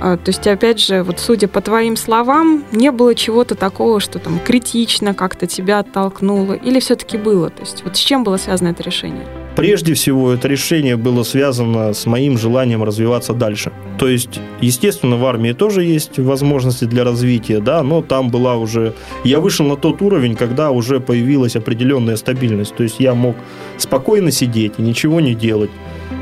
А, 0.00 0.16
то 0.16 0.30
есть, 0.30 0.46
опять 0.46 0.80
же, 0.80 1.02
вот 1.02 1.18
судя 1.18 1.46
по 1.46 1.60
твоим 1.60 1.94
словам, 1.96 2.64
не 2.72 2.90
было 2.90 3.14
чего-то 3.14 3.54
такого, 3.54 4.00
что 4.00 4.18
там 4.18 4.38
критично 4.38 5.12
как-то 5.12 5.46
тебя 5.46 5.80
оттолкнуло, 5.80 6.54
или 6.54 6.80
все-таки 6.80 7.18
было? 7.18 7.50
То 7.50 7.60
есть, 7.60 7.84
вот 7.84 7.96
с 7.96 8.00
чем 8.00 8.24
было 8.24 8.38
связано 8.38 8.68
это 8.68 8.82
решение? 8.82 9.26
Прежде 9.56 9.92
всего, 9.92 10.32
это 10.32 10.48
решение 10.48 10.96
было 10.96 11.22
связано 11.22 11.92
с 11.92 12.06
моим 12.06 12.38
желанием 12.38 12.82
развиваться 12.82 13.34
дальше. 13.34 13.72
То 13.98 14.08
есть, 14.08 14.40
естественно, 14.62 15.16
в 15.16 15.26
армии 15.26 15.52
тоже 15.52 15.82
есть 15.84 16.18
возможности 16.18 16.86
для 16.86 17.04
развития, 17.04 17.60
да, 17.60 17.82
но 17.82 18.00
там 18.00 18.30
была 18.30 18.56
уже... 18.56 18.94
Я 19.22 19.40
вышел 19.40 19.66
на 19.66 19.76
тот 19.76 20.00
уровень, 20.00 20.34
когда 20.34 20.70
уже 20.70 20.98
появилась 21.00 21.56
определенная 21.56 22.16
стабильность. 22.16 22.74
То 22.74 22.84
есть, 22.84 23.00
я 23.00 23.12
мог 23.12 23.36
спокойно 23.76 24.30
сидеть 24.30 24.74
и 24.78 24.82
ничего 24.82 25.20
не 25.20 25.34
делать. 25.34 25.70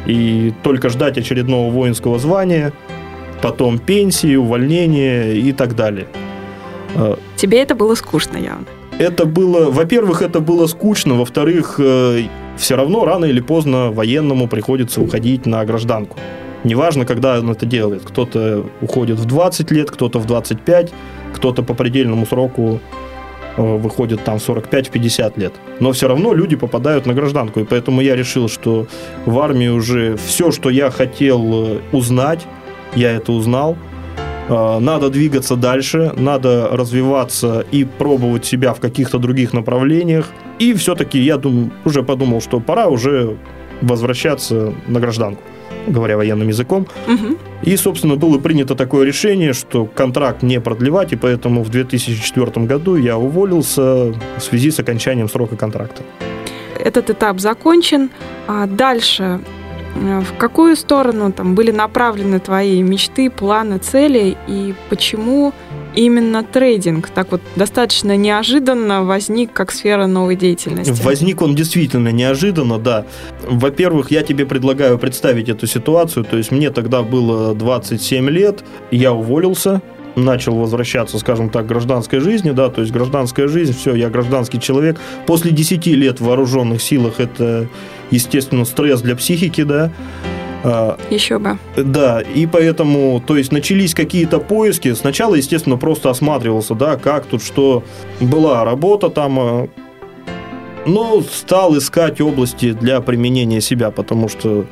И 0.07 0.53
только 0.65 0.89
ждать 0.89 1.19
очередного 1.19 1.71
воинского 1.71 2.19
звания, 2.19 2.73
потом 3.43 3.79
пенсии, 3.79 4.37
увольнение 4.37 5.37
и 5.37 5.53
так 5.53 5.75
далее. 5.75 6.07
А, 6.95 7.19
Тебе 7.37 7.59
это 7.63 7.75
было 7.75 7.95
скучно 7.95 8.37
явно? 8.37 8.67
Это 8.99 9.27
было, 9.27 9.71
во-первых, 9.71 10.23
это 10.23 10.41
было 10.41 10.67
скучно, 10.67 11.15
во-вторых, 11.15 11.77
э, 11.79 12.23
все 12.57 12.77
равно 12.77 13.05
рано 13.05 13.27
или 13.27 13.41
поздно 13.41 13.93
военному 13.93 14.49
приходится 14.49 15.01
уходить 15.01 15.47
на 15.47 15.65
гражданку. 15.65 16.17
Неважно, 16.65 17.05
когда 17.05 17.39
он 17.39 17.51
это 17.51 17.65
делает. 17.67 18.03
Кто-то 18.05 18.67
уходит 18.81 19.19
в 19.19 19.25
20 19.25 19.71
лет, 19.71 19.91
кто-то 19.91 20.19
в 20.19 20.27
25, 20.27 20.93
кто-то 21.33 21.63
по 21.63 21.75
предельному 21.75 22.27
сроку 22.27 22.81
э, 23.57 23.63
выходит 23.63 24.25
там 24.25 24.39
45-50 24.39 25.39
лет. 25.39 25.53
Но 25.79 25.93
все 25.93 26.09
равно 26.09 26.35
люди 26.35 26.57
попадают 26.57 27.07
на 27.07 27.15
гражданку. 27.15 27.61
И 27.61 27.65
поэтому 27.65 28.01
я 28.01 28.17
решил, 28.17 28.49
что 28.49 28.89
в 29.25 29.39
армии 29.39 29.69
уже 29.69 30.17
все, 30.17 30.51
что 30.51 30.71
я 30.71 30.91
хотел 30.91 31.41
э, 31.67 31.79
узнать, 31.93 32.45
я 32.99 33.13
это 33.13 33.33
узнал. 33.33 33.77
А, 34.49 34.81
надо 34.81 35.11
двигаться 35.11 35.57
дальше, 35.57 36.13
надо 36.17 36.69
развиваться 36.73 37.65
и 37.71 37.85
пробовать 37.85 38.45
себя 38.45 38.73
в 38.73 38.81
каких-то 38.81 39.19
других 39.19 39.53
направлениях. 39.53 40.27
И 40.59 40.73
все-таки 40.75 41.19
я 41.19 41.37
думаю, 41.37 41.71
уже 41.85 42.03
подумал, 42.03 42.41
что 42.41 42.61
пора 42.61 42.89
уже 42.89 43.37
возвращаться 43.81 44.73
на 44.89 45.01
гражданку, 45.01 45.43
говоря 45.87 46.17
военным 46.17 46.49
языком. 46.49 46.87
Угу. 47.07 47.37
И, 47.63 47.77
собственно, 47.77 48.17
было 48.17 48.39
принято 48.39 48.75
такое 48.75 49.07
решение, 49.07 49.53
что 49.53 49.85
контракт 49.87 50.43
не 50.43 50.61
продлевать, 50.61 51.13
и 51.13 51.17
поэтому 51.17 51.63
в 51.63 51.69
2004 51.69 52.67
году 52.67 52.97
я 52.97 53.17
уволился 53.17 53.83
в 54.37 54.41
связи 54.41 54.71
с 54.71 54.81
окончанием 54.81 55.29
срока 55.29 55.57
контракта. 55.57 56.03
Этот 56.79 57.11
этап 57.11 57.41
закончен. 57.41 58.11
А 58.47 58.67
дальше 58.67 59.41
в 59.95 60.37
какую 60.39 60.77
сторону 60.77 61.33
там 61.33 61.55
были 61.55 61.71
направлены 61.71 62.39
твои 62.39 62.83
мечты, 62.83 63.31
планы, 63.31 63.79
цели 63.79 64.37
и 64.47 64.75
почему 64.89 65.53
именно 65.95 66.45
трейдинг 66.45 67.09
так 67.09 67.33
вот 67.33 67.41
достаточно 67.57 68.17
неожиданно 68.17 69.05
возник 69.05 69.53
как 69.53 69.73
сфера 69.73 70.07
новой 70.07 70.37
деятельности? 70.37 71.03
Возник 71.03 71.43
он 71.43 71.55
действительно 71.55 72.13
неожиданно, 72.13 72.79
да. 72.79 73.07
Во-первых, 73.49 74.11
я 74.11 74.23
тебе 74.23 74.47
предлагаю 74.47 74.99
представить 74.99 75.49
эту 75.49 75.67
ситуацию. 75.67 76.25
То 76.25 76.37
есть 76.37 76.53
мне 76.53 76.71
тогда 76.71 77.03
было 77.03 77.55
27 77.55 78.29
лет, 78.31 78.65
я 78.91 79.13
уволился, 79.13 79.83
начал 80.15 80.55
возвращаться, 80.57 81.19
скажем 81.19 81.49
так, 81.51 81.67
к 81.67 81.69
гражданской 81.69 82.21
жизни, 82.21 82.51
да, 82.51 82.69
то 82.69 82.81
есть 82.81 82.93
гражданская 82.93 83.49
жизнь, 83.49 83.75
все, 83.77 83.95
я 83.95 84.11
гражданский 84.11 84.61
человек. 84.61 84.99
После 85.27 85.51
10 85.51 85.87
лет 85.87 86.21
в 86.21 86.25
вооруженных 86.25 86.83
силах 86.83 87.15
это, 87.19 87.69
естественно, 88.11 88.65
стресс 88.65 89.01
для 89.01 89.17
психики, 89.17 89.63
да. 89.63 89.91
А, 90.65 90.99
Еще 91.11 91.39
бы. 91.39 91.59
Да, 91.77 92.21
и 92.21 92.47
поэтому, 92.47 93.23
то 93.25 93.37
есть 93.37 93.53
начались 93.53 93.95
какие-то 93.95 94.41
поиски. 94.41 94.93
Сначала, 94.95 95.35
естественно, 95.37 95.77
просто 95.77 96.11
осматривался, 96.11 96.75
да, 96.75 96.97
как 96.97 97.27
тут 97.27 97.43
что. 97.43 97.85
Была 98.21 98.65
работа 98.65 99.09
там, 99.09 99.39
а, 99.39 99.69
но 100.87 101.23
стал 101.23 101.77
искать 101.77 102.21
области 102.21 102.73
для 102.73 103.01
применения 103.01 103.61
себя, 103.61 103.91
потому 103.91 104.29
что, 104.29 104.65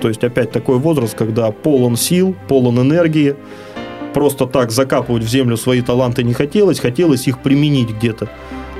то 0.00 0.08
есть 0.08 0.22
опять 0.24 0.50
такой 0.50 0.78
возраст, 0.78 1.14
когда 1.14 1.50
полон 1.50 1.96
сил, 1.96 2.34
полон 2.48 2.80
энергии, 2.80 3.36
просто 4.12 4.46
так 4.46 4.70
закапывать 4.70 5.24
в 5.24 5.28
землю 5.28 5.56
свои 5.56 5.80
таланты 5.80 6.22
не 6.22 6.34
хотелось, 6.34 6.80
хотелось 6.80 7.26
их 7.26 7.38
применить 7.38 7.90
где-то. 7.90 8.28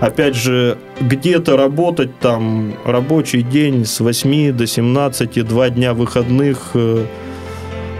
Опять 0.02 0.34
же, 0.34 0.78
где-то 1.00 1.56
работать 1.56 2.18
там 2.18 2.74
рабочий 2.84 3.42
день 3.42 3.84
с 3.84 4.00
8 4.00 4.50
до 4.50 4.66
17, 4.66 5.46
два 5.46 5.70
дня 5.70 5.94
выходных. 5.94 6.70
Э, 6.74 7.04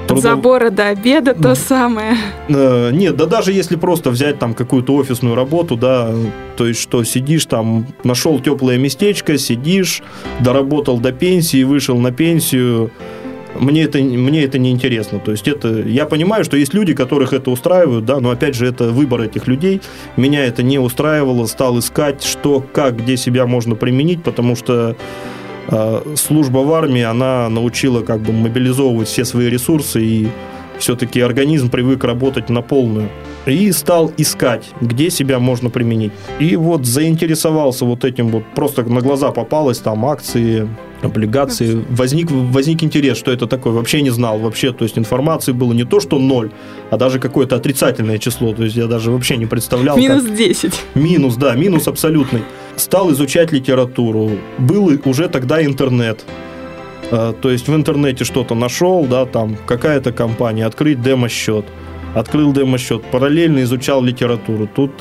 От 0.08 0.18
забора 0.18 0.70
до 0.70 0.88
обеда 0.88 1.32
то 1.32 1.54
самое. 1.54 2.16
Э, 2.48 2.90
нет, 2.90 3.14
да 3.14 3.26
даже 3.26 3.52
если 3.52 3.76
просто 3.76 4.10
взять 4.10 4.40
там 4.40 4.54
какую-то 4.54 4.96
офисную 4.96 5.36
работу, 5.36 5.76
да, 5.76 6.12
то 6.56 6.66
есть 6.66 6.80
что 6.80 7.04
сидишь 7.04 7.46
там, 7.46 7.86
нашел 8.02 8.40
теплое 8.40 8.78
местечко, 8.78 9.38
сидишь, 9.38 10.02
доработал 10.40 10.98
до 10.98 11.12
пенсии, 11.12 11.62
вышел 11.62 11.96
на 11.98 12.10
пенсию, 12.10 12.90
мне 13.58 13.82
это, 13.82 13.98
мне 13.98 14.44
это 14.44 14.58
не 14.58 14.70
интересно. 14.70 15.18
То 15.18 15.32
есть 15.32 15.48
это, 15.48 15.80
я 15.80 16.06
понимаю, 16.06 16.44
что 16.44 16.56
есть 16.56 16.74
люди, 16.74 16.94
которых 16.94 17.32
это 17.32 17.50
устраивают, 17.50 18.04
да, 18.04 18.20
но 18.20 18.30
опять 18.30 18.54
же 18.54 18.66
это 18.66 18.88
выбор 18.90 19.22
этих 19.22 19.46
людей. 19.46 19.80
Меня 20.16 20.44
это 20.44 20.62
не 20.62 20.78
устраивало, 20.78 21.46
стал 21.46 21.78
искать, 21.78 22.22
что, 22.22 22.64
как, 22.72 22.96
где 22.96 23.16
себя 23.16 23.46
можно 23.46 23.74
применить, 23.74 24.22
потому 24.22 24.56
что 24.56 24.96
э, 25.68 26.02
служба 26.16 26.58
в 26.58 26.72
армии, 26.72 27.02
она 27.02 27.48
научила 27.48 28.02
как 28.02 28.20
бы 28.20 28.32
мобилизовывать 28.32 29.08
все 29.08 29.24
свои 29.24 29.48
ресурсы 29.48 30.02
и 30.02 30.28
все-таки 30.78 31.20
организм 31.20 31.70
привык 31.70 32.04
работать 32.04 32.48
на 32.48 32.62
полную. 32.62 33.08
И 33.46 33.72
стал 33.72 34.12
искать, 34.16 34.70
где 34.80 35.10
себя 35.10 35.38
можно 35.38 35.70
применить. 35.70 36.12
И 36.38 36.56
вот 36.56 36.86
заинтересовался 36.86 37.84
вот 37.84 38.04
этим 38.04 38.28
вот, 38.28 38.44
просто 38.54 38.84
на 38.84 39.00
глаза 39.00 39.32
попалось 39.32 39.78
там 39.78 40.06
акции, 40.06 40.68
облигации. 41.02 41.84
Возник, 41.90 42.30
возник 42.30 42.82
интерес, 42.82 43.18
что 43.18 43.32
это 43.32 43.46
такое. 43.46 43.72
Вообще 43.72 44.02
не 44.02 44.10
знал. 44.10 44.38
Вообще, 44.38 44.72
то 44.72 44.84
есть 44.84 44.98
информации 44.98 45.52
было 45.52 45.72
не 45.72 45.84
то, 45.84 46.00
что 46.00 46.18
ноль, 46.18 46.50
а 46.90 46.96
даже 46.96 47.18
какое-то 47.18 47.56
отрицательное 47.56 48.18
число. 48.18 48.54
То 48.54 48.64
есть 48.64 48.76
я 48.76 48.86
даже 48.86 49.10
вообще 49.10 49.36
не 49.36 49.46
представлял. 49.46 49.96
Минус 49.96 50.24
как... 50.24 50.36
10. 50.36 50.80
Минус, 50.94 51.36
да, 51.36 51.54
минус 51.54 51.88
абсолютный. 51.88 52.42
Стал 52.76 53.10
изучать 53.12 53.52
литературу. 53.52 54.30
Был 54.58 54.92
уже 55.04 55.28
тогда 55.28 55.64
интернет. 55.64 56.24
А, 57.10 57.32
то 57.32 57.50
есть 57.50 57.68
в 57.68 57.74
интернете 57.74 58.24
что-то 58.24 58.54
нашел, 58.54 59.04
да, 59.04 59.26
там 59.26 59.56
какая-то 59.66 60.12
компания, 60.12 60.64
открыть 60.64 61.02
демо-счет. 61.02 61.66
Открыл 62.14 62.52
демо-счет, 62.52 63.02
параллельно 63.10 63.62
изучал 63.62 64.02
литературу. 64.02 64.68
Тут 64.72 64.92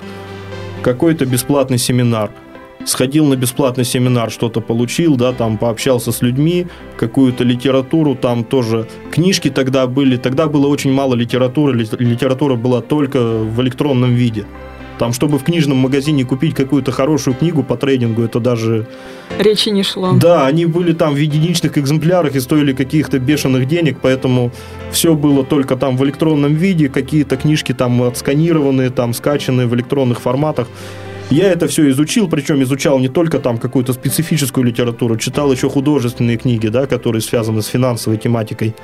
какой-то 0.81 1.25
бесплатный 1.25 1.77
семинар– 1.77 2.31
сходил 2.85 3.25
на 3.25 3.35
бесплатный 3.35 3.85
семинар, 3.85 4.31
что-то 4.31 4.61
получил, 4.61 5.15
да, 5.15 5.33
там 5.33 5.57
пообщался 5.57 6.11
с 6.11 6.21
людьми, 6.21 6.67
какую-то 6.97 7.43
литературу, 7.43 8.15
там 8.15 8.43
тоже 8.43 8.87
книжки 9.11 9.49
тогда 9.49 9.87
были, 9.87 10.17
тогда 10.17 10.47
было 10.47 10.67
очень 10.67 10.91
мало 10.91 11.15
литературы, 11.15 11.77
литература 11.77 12.55
была 12.55 12.81
только 12.81 13.19
в 13.19 13.61
электронном 13.61 14.13
виде. 14.13 14.45
Там, 15.01 15.13
чтобы 15.13 15.39
в 15.39 15.43
книжном 15.43 15.77
магазине 15.77 16.25
купить 16.25 16.53
какую-то 16.53 16.91
хорошую 16.91 17.35
книгу 17.35 17.63
по 17.63 17.75
трейдингу, 17.75 18.21
это 18.21 18.39
даже... 18.39 18.85
Речи 19.39 19.69
не 19.69 19.81
шло. 19.81 20.13
Да, 20.13 20.45
они 20.45 20.67
были 20.67 20.93
там 20.93 21.15
в 21.15 21.17
единичных 21.17 21.75
экземплярах 21.79 22.35
и 22.35 22.39
стоили 22.39 22.71
каких-то 22.71 23.17
бешеных 23.17 23.67
денег, 23.67 23.97
поэтому 23.99 24.51
все 24.91 25.15
было 25.15 25.43
только 25.43 25.75
там 25.75 25.97
в 25.97 26.03
электронном 26.03 26.53
виде, 26.53 26.87
какие-то 26.87 27.35
книжки 27.35 27.73
там 27.73 28.03
отсканированные, 28.03 28.91
там 28.91 29.15
скачанные 29.15 29.65
в 29.65 29.73
электронных 29.73 30.21
форматах. 30.21 30.67
Я 31.31 31.51
это 31.51 31.67
все 31.67 31.89
изучил, 31.89 32.29
причем 32.29 32.61
изучал 32.61 32.99
не 32.99 33.09
только 33.09 33.39
там 33.39 33.57
какую-то 33.57 33.93
специфическую 33.93 34.63
литературу, 34.63 35.17
читал 35.17 35.51
еще 35.51 35.67
художественные 35.67 36.37
книги, 36.37 36.67
да, 36.67 36.85
которые 36.85 37.23
связаны 37.23 37.63
с 37.63 37.65
финансовой 37.65 38.19
тематикой. 38.19 38.75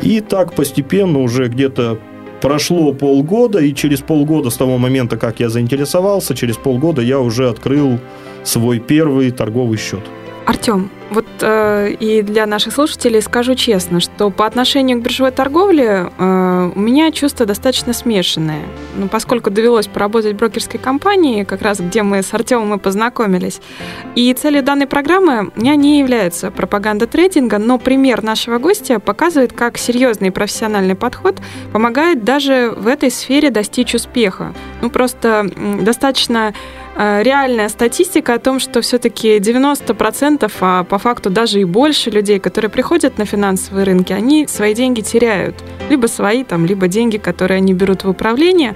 И 0.00 0.22
так 0.22 0.54
постепенно 0.54 1.18
уже 1.18 1.48
где-то 1.48 1.98
прошло 2.44 2.92
полгода, 2.92 3.58
и 3.58 3.74
через 3.74 4.00
полгода 4.00 4.50
с 4.50 4.56
того 4.56 4.76
момента, 4.76 5.16
как 5.16 5.40
я 5.40 5.48
заинтересовался, 5.48 6.34
через 6.34 6.58
полгода 6.58 7.00
я 7.00 7.18
уже 7.18 7.48
открыл 7.48 7.98
свой 8.42 8.80
первый 8.80 9.30
торговый 9.30 9.78
счет. 9.78 10.02
Артем, 10.44 10.90
вот 11.14 11.26
э, 11.40 11.92
и 12.00 12.22
для 12.22 12.46
наших 12.46 12.74
слушателей 12.74 13.22
скажу 13.22 13.54
честно, 13.54 14.00
что 14.00 14.30
по 14.30 14.46
отношению 14.46 14.98
к 14.98 15.02
биржевой 15.02 15.30
торговле 15.30 16.10
э, 16.18 16.70
у 16.74 16.78
меня 16.78 17.12
чувство 17.12 17.46
достаточно 17.46 17.92
смешанное. 17.92 18.62
Ну, 18.96 19.08
поскольку 19.08 19.50
довелось 19.50 19.86
поработать 19.86 20.34
в 20.34 20.36
брокерской 20.36 20.80
компании, 20.80 21.44
как 21.44 21.62
раз 21.62 21.80
где 21.80 22.02
мы 22.02 22.22
с 22.22 22.34
Артемом 22.34 22.74
и 22.74 22.78
познакомились. 22.78 23.60
И 24.16 24.32
целью 24.34 24.62
данной 24.62 24.86
программы 24.86 25.52
у 25.54 25.60
меня 25.60 25.76
не 25.76 26.00
является 26.00 26.50
пропаганда 26.50 27.06
трейдинга, 27.06 27.58
но 27.58 27.78
пример 27.78 28.22
нашего 28.22 28.58
гостя 28.58 28.98
показывает, 28.98 29.52
как 29.52 29.78
серьезный 29.78 30.32
профессиональный 30.32 30.96
подход 30.96 31.36
помогает 31.72 32.24
даже 32.24 32.74
в 32.76 32.88
этой 32.88 33.10
сфере 33.10 33.50
достичь 33.50 33.94
успеха. 33.94 34.52
Ну, 34.82 34.90
просто 34.90 35.48
достаточно 35.80 36.54
реальная 36.96 37.68
статистика 37.68 38.34
о 38.34 38.38
том, 38.38 38.60
что 38.60 38.80
все-таки 38.80 39.38
90%, 39.38 40.52
а 40.60 40.84
по 40.84 40.98
факту 40.98 41.30
даже 41.30 41.60
и 41.60 41.64
больше 41.64 42.10
людей, 42.10 42.38
которые 42.38 42.70
приходят 42.70 43.18
на 43.18 43.24
финансовые 43.24 43.84
рынки, 43.84 44.12
они 44.12 44.46
свои 44.46 44.74
деньги 44.74 45.00
теряют. 45.00 45.56
Либо 45.90 46.06
свои, 46.06 46.44
там, 46.44 46.66
либо 46.66 46.88
деньги, 46.88 47.16
которые 47.16 47.58
они 47.58 47.74
берут 47.74 48.04
в 48.04 48.08
управление. 48.08 48.74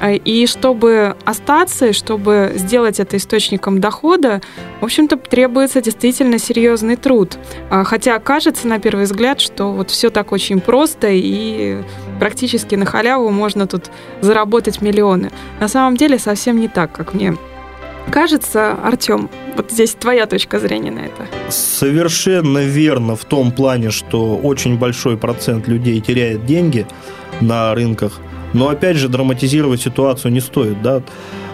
Э, 0.00 0.16
и 0.16 0.46
чтобы 0.46 1.16
остаться, 1.24 1.92
чтобы 1.92 2.52
сделать 2.54 3.00
это 3.00 3.16
источником 3.16 3.80
дохода, 3.80 4.40
в 4.80 4.84
общем-то, 4.84 5.16
требуется 5.16 5.80
действительно 5.80 6.38
серьезный 6.38 6.96
труд. 6.96 7.36
А, 7.70 7.84
хотя 7.84 8.18
кажется 8.18 8.68
на 8.68 8.78
первый 8.78 9.04
взгляд, 9.04 9.40
что 9.40 9.72
вот 9.72 9.90
все 9.90 10.10
так 10.10 10.32
очень 10.32 10.60
просто, 10.60 11.08
и 11.10 11.82
практически 12.20 12.74
на 12.74 12.86
халяву 12.86 13.30
можно 13.30 13.66
тут 13.66 13.90
заработать 14.20 14.80
миллионы. 14.80 15.30
На 15.60 15.68
самом 15.68 15.96
деле 15.96 16.18
совсем 16.18 16.60
не 16.60 16.68
так, 16.68 16.92
как 16.92 17.14
мне 17.14 17.36
кажется, 18.08 18.72
Артем, 18.72 19.30
вот 19.56 19.70
здесь 19.70 19.94
твоя 19.94 20.26
точка 20.26 20.58
зрения 20.58 20.90
на 20.90 21.00
это. 21.00 21.26
Совершенно 21.48 22.58
верно 22.58 23.16
в 23.16 23.24
том 23.24 23.52
плане, 23.52 23.90
что 23.90 24.36
очень 24.36 24.78
большой 24.78 25.16
процент 25.16 25.68
людей 25.68 26.00
теряет 26.00 26.44
деньги 26.46 26.86
на 27.40 27.74
рынках. 27.74 28.20
Но 28.54 28.68
опять 28.68 28.96
же, 28.96 29.08
драматизировать 29.08 29.80
ситуацию 29.80 30.32
не 30.32 30.40
стоит. 30.40 30.82
Да? 30.82 31.02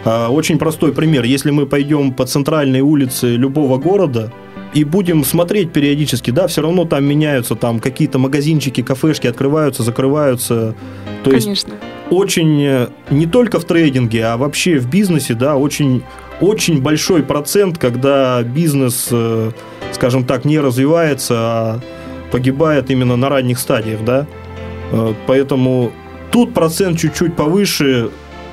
А, 0.05 0.29
очень 0.29 0.59
простой 0.59 0.93
пример. 0.93 1.25
Если 1.25 1.51
мы 1.51 1.67
пойдем 1.67 2.13
по 2.13 2.27
центральной 2.27 2.81
улице 2.81 3.37
любого 3.37 3.79
города, 3.79 4.33
и 4.75 4.83
будем 4.83 5.25
смотреть 5.25 5.73
периодически, 5.73 6.33
да, 6.33 6.49
все 6.49 6.61
равно 6.61 6.85
там 6.85 7.05
меняются, 7.05 7.55
там 7.55 7.79
какие-то 7.79 8.19
магазинчики, 8.19 8.83
кафешки 8.83 9.29
открываются, 9.29 9.85
закрываются. 9.85 10.75
То 11.23 11.31
Конечно. 11.31 11.49
есть 11.49 11.69
очень 12.11 12.63
э, 12.63 12.89
не 13.11 13.27
только 13.27 13.61
в 13.61 13.65
трейдинге, 13.65 14.27
а 14.27 14.37
вообще 14.37 14.79
в 14.79 14.91
бизнесе, 14.91 15.35
да, 15.35 15.57
очень 15.57 16.03
очень 16.41 16.81
большой 16.83 17.23
процент, 17.23 17.79
когда 17.79 18.43
бизнес, 18.43 19.09
э, 19.11 19.51
скажем 19.93 20.25
так, 20.25 20.45
не 20.45 20.59
развивается, 20.59 21.35
а 21.37 21.81
погибает 22.31 22.91
именно 22.91 23.17
на 23.17 23.29
ранних 23.29 23.59
стадиях, 23.59 24.05
да. 24.05 24.27
Э, 24.93 25.15
поэтому 25.27 25.93
тут 26.31 26.55
процент 26.55 26.99
чуть-чуть 26.99 27.37
повыше, 27.37 28.11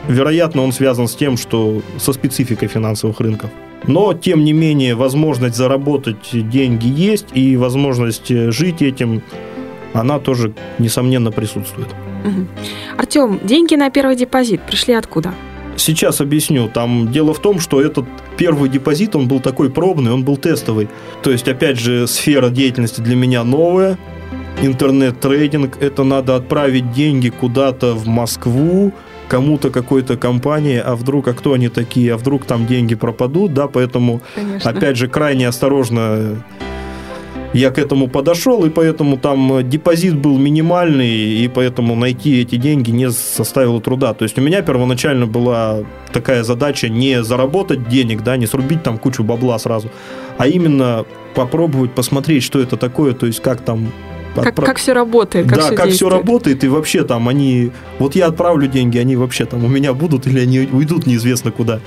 вероятно, 0.07 0.63
он 0.63 0.71
связан 0.71 1.07
с 1.07 1.15
тем, 1.15 1.38
что 1.38 1.81
со 1.97 2.13
спецификой 2.13 2.67
финансовых 2.67 3.19
рынков. 3.19 3.50
Но, 3.88 4.13
тем 4.13 4.43
не 4.43 4.53
менее, 4.53 4.93
возможность 4.93 5.55
заработать 5.55 6.29
деньги 6.31 6.88
есть, 6.88 7.27
и 7.33 7.57
возможность 7.57 8.29
жить 8.51 8.83
этим, 8.83 9.23
она 9.93 10.19
тоже, 10.19 10.53
несомненно, 10.77 11.31
присутствует. 11.31 11.88
Артем, 12.97 13.39
деньги 13.43 13.74
на 13.74 13.89
первый 13.89 14.15
депозит 14.15 14.61
пришли 14.61 14.94
откуда? 14.94 15.33
Сейчас 15.77 16.22
объясню. 16.22 16.70
Там 16.70 17.12
дело 17.12 17.34
в 17.34 17.40
том, 17.40 17.60
что 17.60 17.81
этот 17.81 18.05
первый 18.38 18.70
депозит, 18.70 19.16
он 19.16 19.27
был 19.27 19.40
такой 19.40 19.70
пробный, 19.70 20.12
он 20.12 20.24
был 20.24 20.38
тестовый. 20.38 20.90
То 21.24 21.31
есть, 21.31 21.48
опять 21.48 21.79
же, 21.79 22.07
сфера 22.07 22.50
деятельности 22.50 23.01
для 23.01 23.16
меня 23.16 23.44
новая. 23.44 23.98
Интернет-трейдинг, 24.62 25.81
это 25.81 26.03
надо 26.03 26.36
отправить 26.36 26.92
деньги 26.92 27.29
куда-то 27.29 27.94
в 27.94 28.07
Москву, 28.07 28.94
кому-то 29.27 29.70
какой-то 29.70 30.18
компании, 30.18 30.77
а 30.77 30.96
вдруг, 30.96 31.27
а 31.29 31.34
кто 31.34 31.53
они 31.53 31.70
такие, 31.70 32.14
а 32.14 32.18
вдруг 32.18 32.46
там 32.46 32.68
деньги 32.68 32.96
пропадут, 32.96 33.53
да, 33.53 33.68
поэтому, 33.68 34.22
Конечно. 34.36 34.70
опять 34.70 34.98
же, 34.98 35.07
крайне 35.07 35.48
осторожно 35.48 36.44
я 37.53 37.72
к 37.72 37.77
этому 37.77 38.07
подошел, 38.07 38.66
и 38.66 38.70
поэтому 38.70 39.18
там 39.18 39.57
э, 39.57 39.64
депозит 39.64 40.16
был 40.16 40.37
минимальный, 40.37 41.44
и 41.44 41.48
поэтому 41.48 41.96
найти 41.96 42.42
эти 42.42 42.55
деньги 42.55 42.92
не 42.92 43.11
составило 43.11 43.81
труда. 43.81 44.14
То 44.14 44.24
есть 44.24 44.37
у 44.37 44.42
меня 44.42 44.61
первоначально 44.61 45.27
была 45.27 45.79
такая 46.14 46.44
задача 46.44 46.90
не 46.90 47.24
заработать 47.24 47.90
денег, 47.90 48.24
да, 48.24 48.37
не 48.37 48.48
срубить 48.48 48.83
там 48.83 48.98
кучу 48.98 49.24
бабла 49.24 49.59
сразу, 49.59 49.90
а 50.37 50.48
именно 50.48 51.05
попробовать 51.35 51.92
посмотреть, 51.92 52.44
что 52.44 52.59
это 52.59 52.77
такое, 52.77 53.14
то 53.14 53.25
есть 53.25 53.42
как 53.42 53.61
там 53.61 53.92
как, 54.35 54.48
отправ... 54.48 54.70
как 54.70 54.77
все 54.77 54.94
работает, 54.94 55.48
как 55.48 55.57
да, 55.57 55.66
все 55.66 55.75
как 55.75 55.85
действует. 55.87 56.11
все 56.11 56.20
работает, 56.20 56.64
и 56.64 56.68
вообще 56.68 57.03
там 57.03 57.27
они, 57.27 57.72
вот 58.00 58.16
я 58.16 58.27
отправлю 58.27 58.68
деньги, 58.68 58.98
они 58.98 59.16
вообще 59.16 59.46
там 59.46 59.64
у 59.66 59.68
меня 59.68 59.94
будут 59.94 60.27
или 60.27 60.40
они 60.40 60.59
уйдут 60.72 61.05
неизвестно 61.05 61.51
куда. 61.51 61.81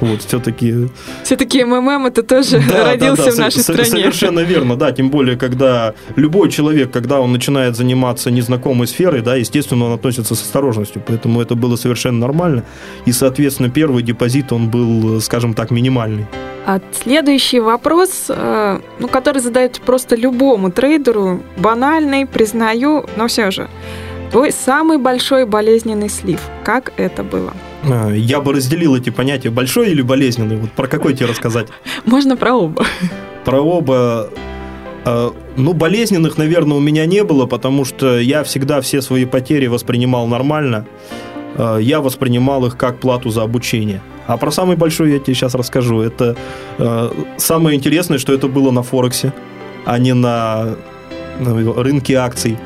Вот, 0.00 0.22
все-таки... 0.22 0.88
Все-таки 1.24 1.64
МММ 1.64 2.06
это 2.06 2.22
тоже 2.22 2.62
да, 2.68 2.92
родился 2.92 3.24
да, 3.24 3.30
да, 3.30 3.36
в 3.36 3.38
нашей 3.38 3.62
со- 3.62 3.72
стране. 3.72 3.90
Совершенно 3.90 4.40
верно, 4.40 4.76
да, 4.76 4.92
тем 4.92 5.10
более, 5.10 5.36
когда 5.36 5.94
любой 6.16 6.50
человек, 6.50 6.90
когда 6.90 7.20
он 7.20 7.32
начинает 7.32 7.76
заниматься 7.76 8.30
незнакомой 8.30 8.86
сферой, 8.86 9.20
да, 9.20 9.36
естественно, 9.36 9.86
он 9.86 9.92
относится 9.92 10.34
с 10.34 10.42
осторожностью, 10.42 11.02
поэтому 11.06 11.40
это 11.40 11.54
было 11.54 11.76
совершенно 11.76 12.18
нормально, 12.18 12.64
и, 13.04 13.12
соответственно, 13.12 13.68
первый 13.68 14.02
депозит, 14.02 14.52
он 14.52 14.70
был, 14.70 15.20
скажем 15.20 15.54
так, 15.54 15.70
минимальный. 15.70 16.26
А 16.66 16.80
следующий 16.92 17.60
вопрос, 17.60 18.26
э, 18.28 18.80
ну, 18.98 19.08
который 19.08 19.40
задают 19.40 19.80
просто 19.80 20.14
любому 20.16 20.70
трейдеру, 20.70 21.42
банальный, 21.56 22.26
признаю, 22.26 23.06
но 23.16 23.28
все 23.28 23.50
же. 23.50 23.68
Твой 24.30 24.52
самый 24.52 24.98
большой 24.98 25.46
болезненный 25.46 26.08
слив. 26.08 26.40
Как 26.62 26.92
это 26.96 27.22
было? 27.22 27.52
А, 27.82 28.10
я 28.10 28.40
бы 28.40 28.52
разделил 28.52 28.94
эти 28.94 29.10
понятия, 29.10 29.50
большой 29.50 29.90
или 29.90 30.02
болезненный. 30.02 30.56
Вот 30.56 30.70
про 30.72 30.86
какой 30.86 31.14
тебе 31.14 31.26
рассказать? 31.26 31.68
Можно 32.04 32.36
про 32.36 32.54
оба. 32.54 32.84
Про 33.44 33.60
оба. 33.60 34.30
А, 35.04 35.32
ну, 35.56 35.72
болезненных, 35.72 36.36
наверное, 36.36 36.76
у 36.76 36.80
меня 36.80 37.06
не 37.06 37.24
было, 37.24 37.46
потому 37.46 37.84
что 37.84 38.18
я 38.18 38.44
всегда 38.44 38.80
все 38.80 39.00
свои 39.00 39.24
потери 39.24 39.66
воспринимал 39.66 40.26
нормально. 40.26 40.86
А, 41.56 41.78
я 41.78 42.00
воспринимал 42.00 42.66
их 42.66 42.76
как 42.76 43.00
плату 43.00 43.30
за 43.30 43.42
обучение. 43.42 44.02
А 44.26 44.36
про 44.36 44.50
самый 44.50 44.76
большой 44.76 45.12
я 45.12 45.18
тебе 45.18 45.34
сейчас 45.34 45.54
расскажу. 45.54 46.00
Это 46.00 46.36
самое 47.36 47.76
интересное, 47.76 48.18
что 48.18 48.32
это 48.32 48.46
было 48.46 48.70
на 48.70 48.84
Форексе, 48.84 49.32
а 49.84 49.98
не 49.98 50.14
на 50.14 50.76
рынке 51.40 52.14
акций 52.14 52.56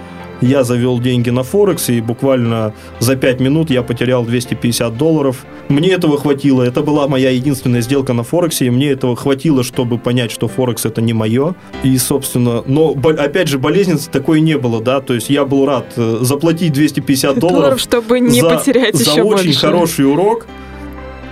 я 0.45 0.65
завел 0.65 1.01
деньги 1.01 1.31
на 1.31 1.43
Форекс, 1.43 1.89
и 1.89 2.01
буквально 2.01 2.75
за 2.99 3.17
5 3.17 3.41
минут 3.41 3.71
я 3.71 3.83
потерял 3.83 4.25
250 4.25 4.97
долларов. 4.97 5.45
Мне 5.69 5.93
этого 5.93 6.19
хватило. 6.19 6.63
Это 6.63 6.83
была 6.83 7.09
моя 7.09 7.31
единственная 7.31 7.81
сделка 7.81 8.13
на 8.13 8.23
Форексе, 8.23 8.67
и 8.67 8.71
мне 8.71 8.91
этого 8.91 9.17
хватило, 9.17 9.65
чтобы 9.65 9.99
понять, 9.99 10.31
что 10.31 10.49
Форекс 10.49 10.85
это 10.85 11.01
не 11.01 11.13
мое. 11.13 11.55
И, 11.83 11.97
собственно, 11.99 12.63
но, 12.67 12.95
опять 13.19 13.49
же, 13.49 13.59
болезненности 13.59 14.11
такой 14.11 14.41
не 14.41 14.59
было, 14.59 14.83
да, 14.83 15.01
то 15.01 15.15
есть 15.15 15.31
я 15.31 15.45
был 15.45 15.67
рад 15.67 15.87
э, 15.97 16.19
заплатить 16.21 16.73
250 16.73 17.39
долларов, 17.39 17.55
долларов 17.55 17.81
чтобы 17.81 18.21
не 18.21 18.41
за, 18.41 18.51
потерять 18.51 18.95
за 18.95 19.11
еще 19.11 19.23
очень 19.23 19.47
больше. 19.47 19.61
хороший 19.61 20.11
урок, 20.11 20.47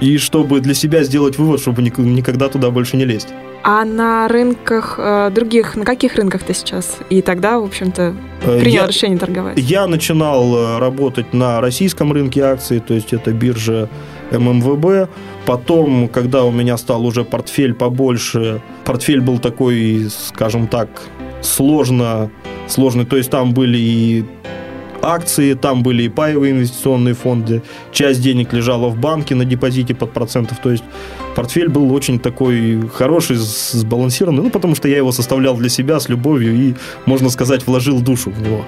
и 0.01 0.19
чтобы 0.19 0.61
для 0.61 0.75
себя 0.75 1.05
сделать 1.05 1.39
вывод, 1.39 1.61
чтобы 1.61 1.83
никогда 1.83 2.49
туда 2.49 2.71
больше 2.71 2.97
не 2.97 3.05
лезть. 3.05 3.29
А 3.65 3.85
на 3.85 4.27
рынках 4.27 4.97
э, 4.99 5.31
других, 5.31 5.77
на 5.77 5.85
каких 5.85 6.17
рынках 6.17 6.43
ты 6.43 6.53
сейчас? 6.53 6.99
И 7.11 7.23
тогда, 7.23 7.61
в 7.61 7.65
общем-то, 7.65 8.15
э, 8.43 8.61
принял 8.61 8.83
я, 8.83 8.87
решение 8.89 9.19
торговать? 9.19 9.57
Я 9.59 9.87
начинал 9.87 10.57
э, 10.57 10.79
работать 10.79 11.33
на 11.33 11.61
российском 11.61 12.13
рынке 12.13 12.43
акций, 12.43 12.81
то 12.81 12.95
есть 12.95 13.13
это 13.13 13.33
биржа 13.33 13.89
ММВБ. 14.33 15.09
Потом, 15.47 16.09
когда 16.09 16.45
у 16.45 16.51
меня 16.51 16.77
стал 16.77 17.07
уже 17.07 17.25
портфель 17.25 17.75
побольше, 17.75 18.61
портфель 18.85 19.21
был 19.21 19.39
такой, 19.39 20.09
скажем 20.11 20.67
так, 20.67 20.89
сложно, 21.41 22.31
сложный, 22.67 23.07
то 23.07 23.17
есть 23.17 23.31
там 23.31 23.55
были 23.55 23.79
и 23.79 24.25
акции, 25.03 25.55
там 25.55 25.83
были 25.83 26.05
и 26.05 26.09
паевые 26.09 26.53
инвестиционные 26.53 27.15
фонды, 27.15 27.63
часть 27.93 28.23
денег 28.23 28.53
лежала 28.53 28.89
в 28.89 28.97
банке 28.97 29.35
на 29.35 29.45
депозите 29.45 29.95
под 29.95 30.13
процентов, 30.13 30.59
то 30.63 30.71
есть 30.71 30.85
портфель 31.35 31.69
был 31.69 31.93
очень 31.93 32.19
такой 32.19 32.89
хороший, 32.89 33.37
сбалансированный, 33.37 34.43
ну, 34.43 34.51
потому 34.51 34.75
что 34.75 34.89
я 34.89 34.97
его 34.97 35.13
составлял 35.13 35.57
для 35.57 35.69
себя 35.69 36.01
с 36.01 36.09
любовью 36.09 36.55
и, 36.55 36.75
можно 37.07 37.31
сказать, 37.31 37.67
вложил 37.67 38.01
душу 38.01 38.31
в 38.31 38.41
него. 38.41 38.65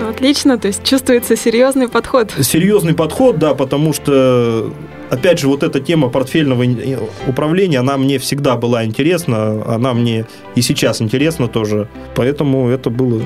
Ну, 0.00 0.08
отлично, 0.08 0.58
то 0.58 0.68
есть 0.68 0.82
чувствуется 0.82 1.36
серьезный 1.36 1.88
подход. 1.88 2.32
Серьезный 2.40 2.94
подход, 2.94 3.38
да, 3.38 3.54
потому 3.54 3.92
что 3.92 4.72
опять 5.10 5.38
же, 5.38 5.48
вот 5.48 5.62
эта 5.62 5.80
тема 5.80 6.08
портфельного 6.08 6.64
управления, 7.26 7.78
она 7.78 7.96
мне 7.96 8.18
всегда 8.18 8.56
была 8.56 8.84
интересна, 8.84 9.62
она 9.66 9.94
мне 9.94 10.26
и 10.54 10.62
сейчас 10.62 11.00
интересна 11.00 11.48
тоже. 11.48 11.88
Поэтому 12.14 12.68
это 12.68 12.90
было 12.90 13.22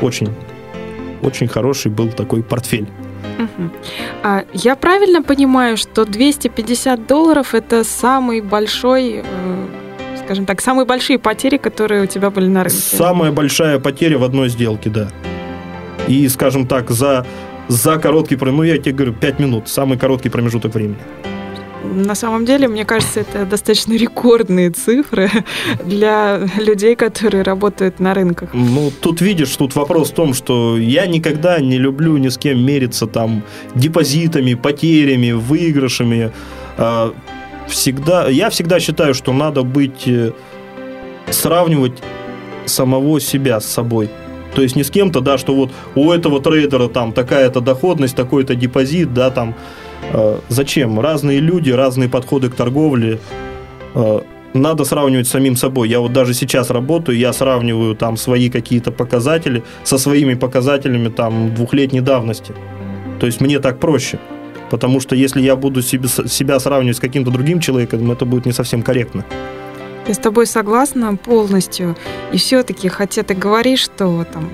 очень, 0.00 0.28
очень 1.22 1.48
хороший 1.48 1.90
был 1.90 2.08
такой 2.08 2.42
портфель. 2.42 2.88
А 4.22 4.44
я 4.52 4.76
правильно 4.76 5.22
понимаю, 5.22 5.76
что 5.76 6.04
250 6.04 7.06
долларов 7.06 7.54
это 7.54 7.84
самый 7.84 8.40
большой, 8.40 9.22
э, 9.24 9.66
скажем 10.24 10.46
так, 10.46 10.60
самые 10.60 10.86
большие 10.86 11.18
потери, 11.18 11.56
которые 11.56 12.02
у 12.02 12.06
тебя 12.06 12.30
были 12.30 12.48
на 12.48 12.64
рынке? 12.64 12.78
Самая 12.78 13.32
большая 13.32 13.78
потеря 13.78 14.18
в 14.18 14.24
одной 14.24 14.48
сделке, 14.48 14.90
да. 14.90 15.08
И, 16.06 16.26
скажем 16.28 16.66
так, 16.66 16.90
за 16.90 17.26
за 17.68 17.98
короткий 17.98 18.36
промежуток, 18.36 18.56
ну 18.56 18.62
я 18.62 18.78
тебе 18.78 18.94
говорю, 18.94 19.12
5 19.12 19.38
минут, 19.38 19.68
самый 19.68 19.98
короткий 19.98 20.30
промежуток 20.30 20.74
времени. 20.74 20.96
На 21.84 22.14
самом 22.14 22.44
деле, 22.44 22.68
мне 22.68 22.84
кажется, 22.84 23.20
это 23.20 23.46
достаточно 23.46 23.92
рекордные 23.94 24.70
цифры 24.70 25.30
для 25.84 26.40
людей, 26.58 26.96
которые 26.96 27.42
работают 27.42 28.00
на 28.00 28.14
рынках. 28.14 28.50
Ну, 28.52 28.92
тут 29.00 29.20
видишь, 29.20 29.54
тут 29.56 29.74
вопрос 29.74 30.10
в 30.10 30.14
том, 30.14 30.34
что 30.34 30.76
я 30.76 31.06
никогда 31.06 31.60
не 31.60 31.78
люблю 31.78 32.16
ни 32.16 32.28
с 32.28 32.38
кем 32.38 32.64
мериться 32.64 33.06
там 33.06 33.42
депозитами, 33.74 34.54
потерями, 34.54 35.32
выигрышами. 35.32 36.32
А, 36.76 37.14
всегда, 37.68 38.28
я 38.28 38.50
всегда 38.50 38.80
считаю, 38.80 39.14
что 39.14 39.32
надо 39.32 39.62
быть, 39.62 40.06
э, 40.06 40.32
сравнивать 41.30 41.92
самого 42.66 43.20
себя 43.20 43.60
с 43.60 43.66
собой. 43.66 44.10
То 44.54 44.62
есть 44.62 44.76
не 44.76 44.82
с 44.82 44.90
кем-то, 44.90 45.20
да, 45.20 45.38
что 45.38 45.54
вот 45.54 45.70
у 45.94 46.10
этого 46.10 46.40
трейдера 46.40 46.88
там 46.88 47.12
такая-то 47.12 47.60
доходность, 47.60 48.16
такой-то 48.16 48.54
депозит, 48.54 49.14
да, 49.14 49.30
там. 49.30 49.54
Э, 50.12 50.38
зачем? 50.48 51.00
Разные 51.00 51.40
люди, 51.40 51.70
разные 51.70 52.08
подходы 52.08 52.50
к 52.50 52.54
торговле. 52.54 53.18
Э, 53.94 54.20
надо 54.54 54.84
сравнивать 54.84 55.26
с 55.26 55.30
самим 55.30 55.56
собой. 55.56 55.88
Я 55.88 56.00
вот 56.00 56.12
даже 56.12 56.34
сейчас 56.34 56.70
работаю, 56.70 57.18
я 57.18 57.32
сравниваю 57.32 57.94
там 57.94 58.16
свои 58.16 58.50
какие-то 58.50 58.90
показатели 58.90 59.62
со 59.84 59.98
своими 59.98 60.34
показателями 60.34 61.08
там 61.08 61.54
двухлетней 61.54 62.00
давности. 62.00 62.54
То 63.20 63.26
есть 63.26 63.40
мне 63.40 63.58
так 63.58 63.78
проще. 63.78 64.18
Потому 64.70 65.00
что 65.00 65.14
если 65.14 65.40
я 65.40 65.56
буду 65.56 65.82
себе, 65.82 66.08
себя 66.08 66.60
сравнивать 66.60 66.96
с 66.96 67.00
каким-то 67.00 67.30
другим 67.30 67.60
человеком, 67.60 68.10
это 68.10 68.24
будет 68.24 68.46
не 68.46 68.52
совсем 68.52 68.82
корректно. 68.82 69.24
Я 70.06 70.14
с 70.14 70.18
тобой 70.18 70.46
согласна 70.46 71.16
полностью. 71.16 71.96
И 72.32 72.38
все-таки, 72.38 72.88
хотя 72.88 73.22
ты 73.22 73.34
говоришь, 73.34 73.80
что 73.80 74.24
там 74.32 74.48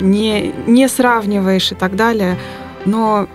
не, 0.00 0.52
не 0.66 0.88
сравниваешь 0.88 1.72
и 1.72 1.74
так 1.74 1.96
далее, 1.96 2.36
но 2.84 3.28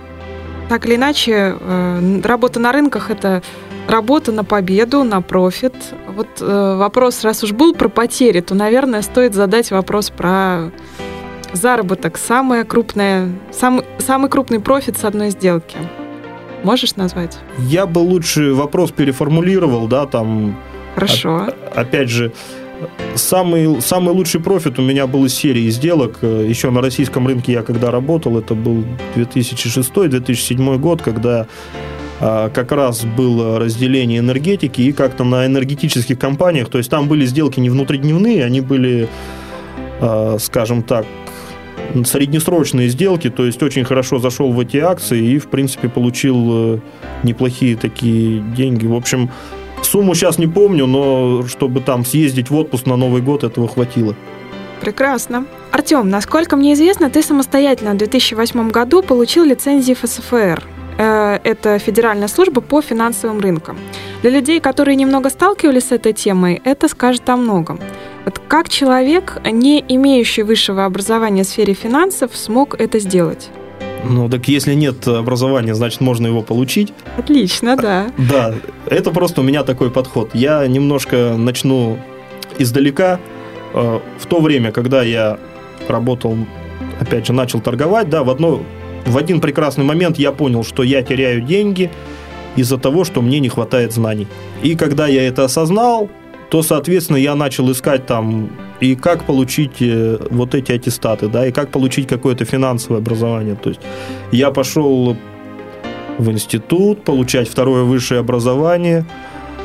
так 0.69 0.86
или 0.86 0.95
иначе, 0.95 1.56
э, 1.60 2.21
работа 2.23 2.60
на 2.60 2.71
рынках 2.71 3.12
это 3.12 3.41
работа 3.88 4.32
на 4.32 4.43
победу, 4.43 5.04
на 5.04 5.21
профит. 5.21 5.73
Вот 6.15 6.28
э, 6.39 6.76
вопрос, 6.78 7.23
раз 7.23 7.43
уж 7.43 7.52
был 7.52 7.73
про 7.73 7.89
потери, 7.89 8.39
то, 8.41 8.56
наверное, 8.56 9.02
стоит 9.02 9.34
задать 9.34 9.71
вопрос 9.71 10.10
про 10.10 10.71
заработок. 11.54 12.17
Самое 12.17 12.63
крупное, 12.63 13.30
самый, 13.52 13.84
самый 13.99 14.30
крупный 14.30 14.60
профит 14.60 14.97
с 14.97 15.04
одной 15.04 15.30
сделки. 15.32 15.78
Можешь 16.63 16.95
назвать? 16.95 17.38
Я 17.58 17.86
бы 17.86 17.99
лучше 17.99 18.54
вопрос 18.54 18.91
переформулировал, 18.91 19.88
да, 19.88 20.06
там 20.06 20.58
Хорошо. 20.95 21.49
Опять 21.76 22.10
же, 22.10 22.32
самый, 23.15 23.82
самый 23.82 24.13
лучший 24.13 24.41
профит 24.41 24.80
у 24.80 24.82
меня 24.82 25.08
был 25.08 25.26
из 25.26 25.34
серии 25.34 25.69
сделок. 25.69 26.19
Еще 26.22 26.69
на 26.72 26.82
российском 26.82 27.28
рынке 27.28 27.54
я 27.54 27.63
когда 27.63 27.91
работал, 27.91 28.38
это 28.38 28.56
был 28.56 28.84
2006-2007 29.15 30.78
год, 30.78 31.02
когда 31.02 31.48
а, 32.19 32.50
как 32.50 32.72
раз 32.72 33.04
было 33.04 33.60
разделение 33.60 34.19
энергетики 34.19 34.82
и 34.82 34.91
как-то 34.93 35.24
на 35.24 35.46
энергетических 35.46 36.17
компаниях, 36.17 36.69
то 36.69 36.78
есть 36.78 36.89
там 36.89 37.10
были 37.10 37.26
сделки 37.26 37.60
не 37.60 37.69
внутридневные, 37.69 38.46
они 38.46 38.62
были, 38.62 39.10
а, 40.00 40.38
скажем 40.39 40.84
так, 40.84 41.06
среднесрочные 42.06 42.88
сделки, 42.88 43.30
то 43.30 43.46
есть 43.46 43.62
очень 43.62 43.84
хорошо 43.84 44.19
зашел 44.19 44.54
в 44.54 44.60
эти 44.60 44.78
акции 44.78 45.34
и, 45.34 45.38
в 45.38 45.48
принципе, 45.48 45.89
получил 45.89 46.76
э, 46.76 46.80
неплохие 47.24 47.76
такие 47.76 48.39
деньги. 48.56 48.86
В 48.86 48.96
общем, 48.96 49.30
Сумму 49.86 50.15
сейчас 50.15 50.38
не 50.39 50.48
помню, 50.48 50.88
но 50.88 51.43
чтобы 51.48 51.82
там 51.82 52.06
съездить 52.06 52.50
в 52.50 52.56
отпуск 52.56 52.86
на 52.86 52.96
Новый 52.96 53.22
год, 53.22 53.43
этого 53.43 53.67
хватило. 53.67 54.15
Прекрасно. 54.82 55.46
Артем, 55.72 56.10
насколько 56.10 56.56
мне 56.56 56.74
известно, 56.74 57.10
ты 57.10 57.24
самостоятельно 57.24 57.93
в 57.93 57.98
2008 57.98 58.69
году 58.69 59.02
получил 59.02 59.46
лицензию 59.46 59.96
ФСФР. 59.96 60.63
Э, 60.98 61.39
это 61.43 61.80
Федеральная 61.80 62.28
служба 62.28 62.62
по 62.62 62.82
финансовым 62.82 63.39
рынкам. 63.39 63.78
Для 64.22 64.32
людей, 64.32 64.60
которые 64.60 64.96
немного 64.96 65.30
сталкивались 65.30 65.88
с 65.88 65.91
этой 65.91 66.13
темой, 66.13 66.62
это 66.65 66.88
скажет 66.88 67.30
о 67.30 67.38
многом. 67.38 67.80
Вот 68.26 68.39
как 68.48 68.69
человек, 68.69 69.41
не 69.46 69.84
имеющий 69.88 70.43
высшего 70.43 70.86
образования 70.86 71.43
в 71.43 71.48
сфере 71.48 71.74
финансов, 71.74 72.36
смог 72.36 72.80
это 72.80 73.00
сделать? 73.00 73.50
Ну, 74.04 74.30
так 74.30 74.48
если 74.48 74.74
нет 74.74 75.08
образования, 75.08 75.76
значит, 75.76 76.02
можно 76.02 76.28
его 76.28 76.42
получить. 76.42 76.94
Отлично, 77.18 77.78
да. 77.78 78.12
Да, 78.18 78.54
это 78.88 79.12
просто 79.12 79.42
у 79.42 79.44
меня 79.44 79.63
такой 79.63 79.89
подход. 79.92 80.32
Я 80.34 80.66
немножко 80.68 81.36
начну 81.38 81.98
издалека. 82.58 83.20
Э, 83.74 84.00
в 84.20 84.26
то 84.26 84.42
время, 84.42 84.72
когда 84.72 85.04
я 85.04 85.39
работал, 85.88 86.38
опять 87.00 87.28
же, 87.28 87.34
начал 87.34 87.62
торговать, 87.62 88.10
да, 88.10 88.24
в, 88.24 88.30
одно, 88.30 88.62
в 89.06 89.18
один 89.18 89.42
прекрасный 89.42 89.86
момент 89.86 90.18
я 90.18 90.32
понял, 90.32 90.63
что 90.63 90.84
я 90.84 91.02
теряю 91.02 91.42
деньги 91.42 91.89
из-за 92.56 92.78
того, 92.78 93.04
что 93.04 93.22
мне 93.22 93.39
не 93.39 93.50
хватает 93.50 93.94
знаний. 93.94 94.28
И 94.62 94.76
когда 94.76 95.08
я 95.08 95.28
это 95.28 95.46
осознал, 95.46 96.10
то, 96.50 96.62
соответственно, 96.62 97.18
я 97.18 97.36
начал 97.36 97.72
искать 97.72 98.06
там 98.06 98.52
и 98.84 98.96
как 98.96 99.24
получить 99.24 99.82
э, 99.82 100.17
вот 100.30 100.56
эти 100.56 100.72
аттестаты, 100.72 101.28
да, 101.28 101.48
и 101.48 101.52
как 101.52 101.69
получить 101.69 102.08
какое-то 102.08 102.46
финансовое 102.46 103.00
образование. 103.00 103.56
То 103.56 103.69
есть 103.69 103.82
я 104.32 104.52
пошел 104.52 105.15
в 106.17 106.30
институт 106.30 107.04
получать 107.04 107.50
второе 107.50 107.84
высшее 107.84 108.19
образование, 108.19 109.06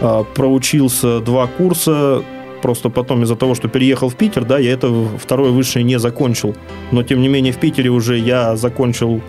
а, 0.01 0.23
проучился 0.23 1.21
два 1.21 1.47
курса, 1.47 2.23
просто 2.63 2.89
потом 2.91 3.23
из-за 3.25 3.37
того, 3.37 3.55
что 3.55 3.69
переехал 3.69 4.09
в 4.09 4.15
Питер, 4.15 4.45
да, 4.45 4.59
я 4.59 4.73
это 4.73 4.89
второе 5.19 5.51
высшее 5.51 5.85
не 5.85 5.99
закончил. 5.99 6.55
Но, 6.93 7.03
тем 7.03 7.21
не 7.21 7.29
менее, 7.29 7.53
в 7.53 7.59
Питере 7.59 7.91
уже 7.91 8.17
я 8.19 8.57
закончил 8.57 9.21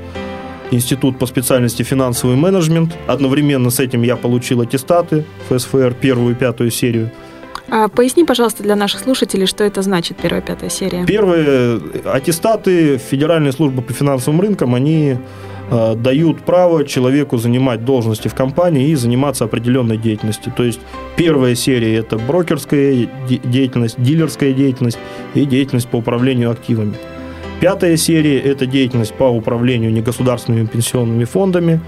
институт 0.72 1.18
по 1.18 1.26
специальности 1.26 1.84
финансовый 1.84 2.36
менеджмент. 2.36 2.96
Одновременно 3.08 3.72
с 3.72 3.80
этим 3.80 4.04
я 4.04 4.16
получил 4.16 4.62
аттестаты 4.62 5.26
ФСФР, 5.50 5.96
первую 6.00 6.36
и 6.36 6.38
пятую 6.38 6.72
серию– 6.72 7.12
а 7.72 7.88
поясни, 7.88 8.24
пожалуйста, 8.24 8.64
для 8.64 8.76
наших 8.76 9.02
слушателей, 9.02 9.46
что 9.46 9.64
это 9.64 9.82
значит 9.82 10.18
первая 10.18 10.42
пятая 10.42 10.70
серия. 10.70 11.06
Первые 11.06 11.80
аттестаты 12.06 12.98
Федеральной 12.98 13.52
службы 13.52 13.82
по 13.82 13.94
финансовым 13.94 14.42
рынкам, 14.42 14.76
они 14.76 15.18
э, 15.70 15.96
дают 15.96 16.42
право 16.42 16.86
человеку 16.86 17.38
занимать 17.38 17.86
должности 17.86 18.28
в 18.28 18.36
компании 18.36 18.90
и 18.90 18.96
заниматься 18.96 19.46
определенной 19.46 19.98
деятельностью. 19.98 20.54
То 20.56 20.64
есть 20.64 20.80
первая 21.16 21.56
серия– 21.56 21.96
это 21.98 22.18
брокерская 22.18 23.08
деятельность, 23.28 24.02
дилерская 24.02 24.54
деятельность 24.54 24.98
и 25.34 25.46
деятельность 25.46 25.88
по 25.88 25.98
управлению 25.98 26.52
активами. 26.52 26.96
Пятая 27.60 27.98
серия– 27.98 28.40
это 28.40 28.66
деятельность 28.66 29.14
по 29.14 29.26
управлению 29.26 29.92
негосударственными 29.92 30.66
пенсионными 30.66 31.26
фондами 31.26 31.82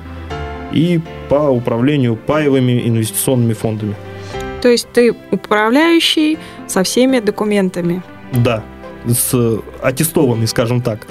и 0.73 0.99
по 1.29 1.49
управлению 1.49 2.15
паевыми 2.15 2.87
инвестиционными 2.87 3.53
фондами. 3.53 3.95
То 4.61 4.69
есть 4.69 4.87
ты 4.93 5.15
управляющий 5.31 6.37
со 6.67 6.83
всеми 6.83 7.19
документами. 7.19 8.01
Да, 8.33 8.63
с 9.07 9.59
аттестованный, 9.81 10.47
скажем 10.47 10.81
так. 10.81 11.07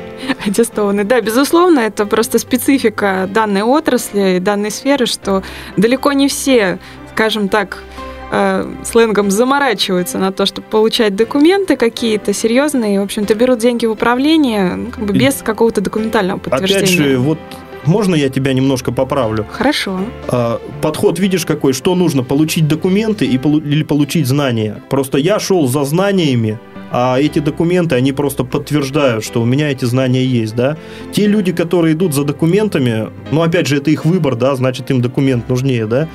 Аттестованный, 0.47 1.05
да, 1.05 1.21
безусловно, 1.21 1.81
это 1.81 2.07
просто 2.07 2.39
специфика 2.39 3.29
данной 3.33 3.63
отрасли, 3.63 4.39
данной 4.39 4.71
сферы, 4.71 5.07
что 5.07 5.43
далеко 5.77 6.13
не 6.13 6.29
все, 6.29 6.79
скажем 7.13 7.49
так, 7.49 7.83
э, 8.31 8.73
сленгом 8.85 9.31
заморачиваются 9.31 10.19
на 10.19 10.33
то, 10.33 10.47
чтобы 10.47 10.69
получать 10.69 11.17
документы 11.17 11.77
какие-то 11.77 12.33
серьезные, 12.33 13.01
в 13.01 13.05
общем-то, 13.05 13.35
берут 13.35 13.59
деньги 13.59 13.87
в 13.87 13.91
управление 13.91 14.77
ну, 14.77 14.91
как 14.91 15.05
бы 15.05 15.13
без 15.13 15.43
какого-то 15.43 15.81
документального 15.81 16.39
подтверждения. 16.39 16.85
Опять 16.85 16.91
же, 16.91 17.19
вот 17.19 17.39
можно 17.87 18.15
я 18.15 18.29
тебя 18.29 18.53
немножко 18.53 18.93
поправлю? 18.93 19.47
Хорошо. 19.51 20.01
А, 20.29 20.61
подход 20.83 21.19
видишь 21.19 21.47
какой? 21.47 21.73
Что 21.73 21.95
нужно? 21.95 22.23
Получить 22.23 22.69
документы 22.69 23.25
и, 23.27 23.37
или 23.37 23.83
получить 23.83 24.27
знания? 24.27 24.83
Просто 24.91 25.19
я 25.19 25.39
шел 25.39 25.67
за 25.67 25.85
знаниями, 25.85 26.59
а 26.91 27.19
эти 27.19 27.39
документы, 27.39 27.95
они 27.95 28.13
просто 28.13 28.45
подтверждают, 28.45 29.25
что 29.25 29.41
у 29.41 29.45
меня 29.45 29.71
эти 29.71 29.85
знания 29.85 30.25
есть, 30.25 30.55
да. 30.57 30.77
Те 31.13 31.27
люди, 31.27 31.53
которые 31.53 31.95
идут 31.95 32.15
за 32.15 32.25
документами, 32.25 33.09
ну, 33.31 33.43
опять 33.43 33.67
же, 33.67 33.77
это 33.77 33.91
их 33.91 34.05
выбор, 34.05 34.35
да, 34.35 34.55
значит, 34.57 34.91
им 34.91 35.01
документ 35.01 35.49
нужнее, 35.49 35.87
да, 35.87 36.09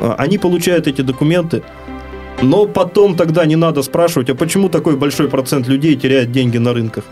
а, 0.00 0.14
они 0.18 0.38
получают 0.38 0.88
эти 0.88 1.02
документы, 1.02 1.62
но 2.42 2.66
потом 2.66 3.16
тогда 3.16 3.44
не 3.46 3.56
надо 3.56 3.82
спрашивать, 3.82 4.28
а 4.30 4.34
почему 4.34 4.68
такой 4.68 4.96
большой 4.96 5.28
процент 5.28 5.68
людей 5.68 5.94
теряет 5.94 6.32
деньги 6.32 6.58
на 6.58 6.72
рынках? 6.72 7.04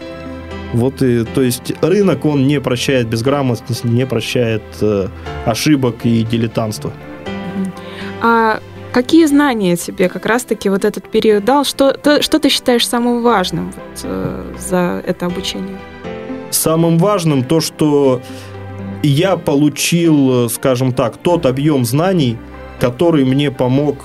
Вот 0.72 1.02
и, 1.02 1.24
то 1.24 1.42
есть 1.42 1.72
рынок, 1.82 2.24
он 2.24 2.46
не 2.46 2.60
прощает 2.60 3.08
безграмотность, 3.08 3.84
не 3.84 4.06
прощает 4.06 4.62
э, 4.80 5.08
ошибок 5.44 5.96
и 6.04 6.22
дилетантства. 6.22 6.92
А 8.22 8.60
какие 8.92 9.26
знания 9.26 9.76
тебе 9.76 10.08
как 10.08 10.26
раз-таки 10.26 10.68
вот 10.68 10.84
этот 10.84 11.10
период 11.10 11.44
дал? 11.44 11.64
Что, 11.64 11.92
ты, 11.92 12.22
что 12.22 12.38
ты 12.38 12.48
считаешь 12.48 12.86
самым 12.86 13.22
важным 13.22 13.66
вот, 13.66 14.00
э, 14.04 14.54
за 14.58 15.02
это 15.06 15.26
обучение? 15.26 15.76
Самым 16.50 16.98
важным 16.98 17.42
то, 17.42 17.60
что 17.60 18.22
я 19.02 19.36
получил, 19.36 20.48
скажем 20.50 20.92
так, 20.92 21.16
тот 21.16 21.46
объем 21.46 21.84
знаний, 21.84 22.38
который 22.78 23.24
мне 23.24 23.50
помог 23.50 23.96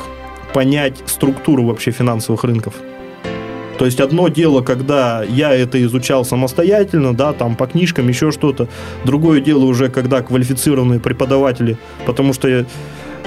понять 0.54 1.04
структуру 1.06 1.66
вообще 1.66 1.92
финансовых 1.92 2.44
рынков. 2.44 2.76
То 3.78 3.86
есть 3.86 4.00
одно 4.00 4.28
дело, 4.30 4.62
когда 4.62 5.24
я 5.24 5.54
это 5.54 5.84
изучал 5.84 6.24
самостоятельно, 6.26 7.14
да, 7.14 7.34
там 7.34 7.56
по 7.56 7.68
книжкам, 7.68 8.08
еще 8.08 8.32
что-то. 8.32 8.68
Другое 9.04 9.42
дело 9.42 9.66
уже, 9.66 9.90
когда 9.90 10.22
квалифицированные 10.22 11.00
преподаватели, 11.00 11.78
потому 12.06 12.34
что 12.34 12.48
я, 12.48 12.66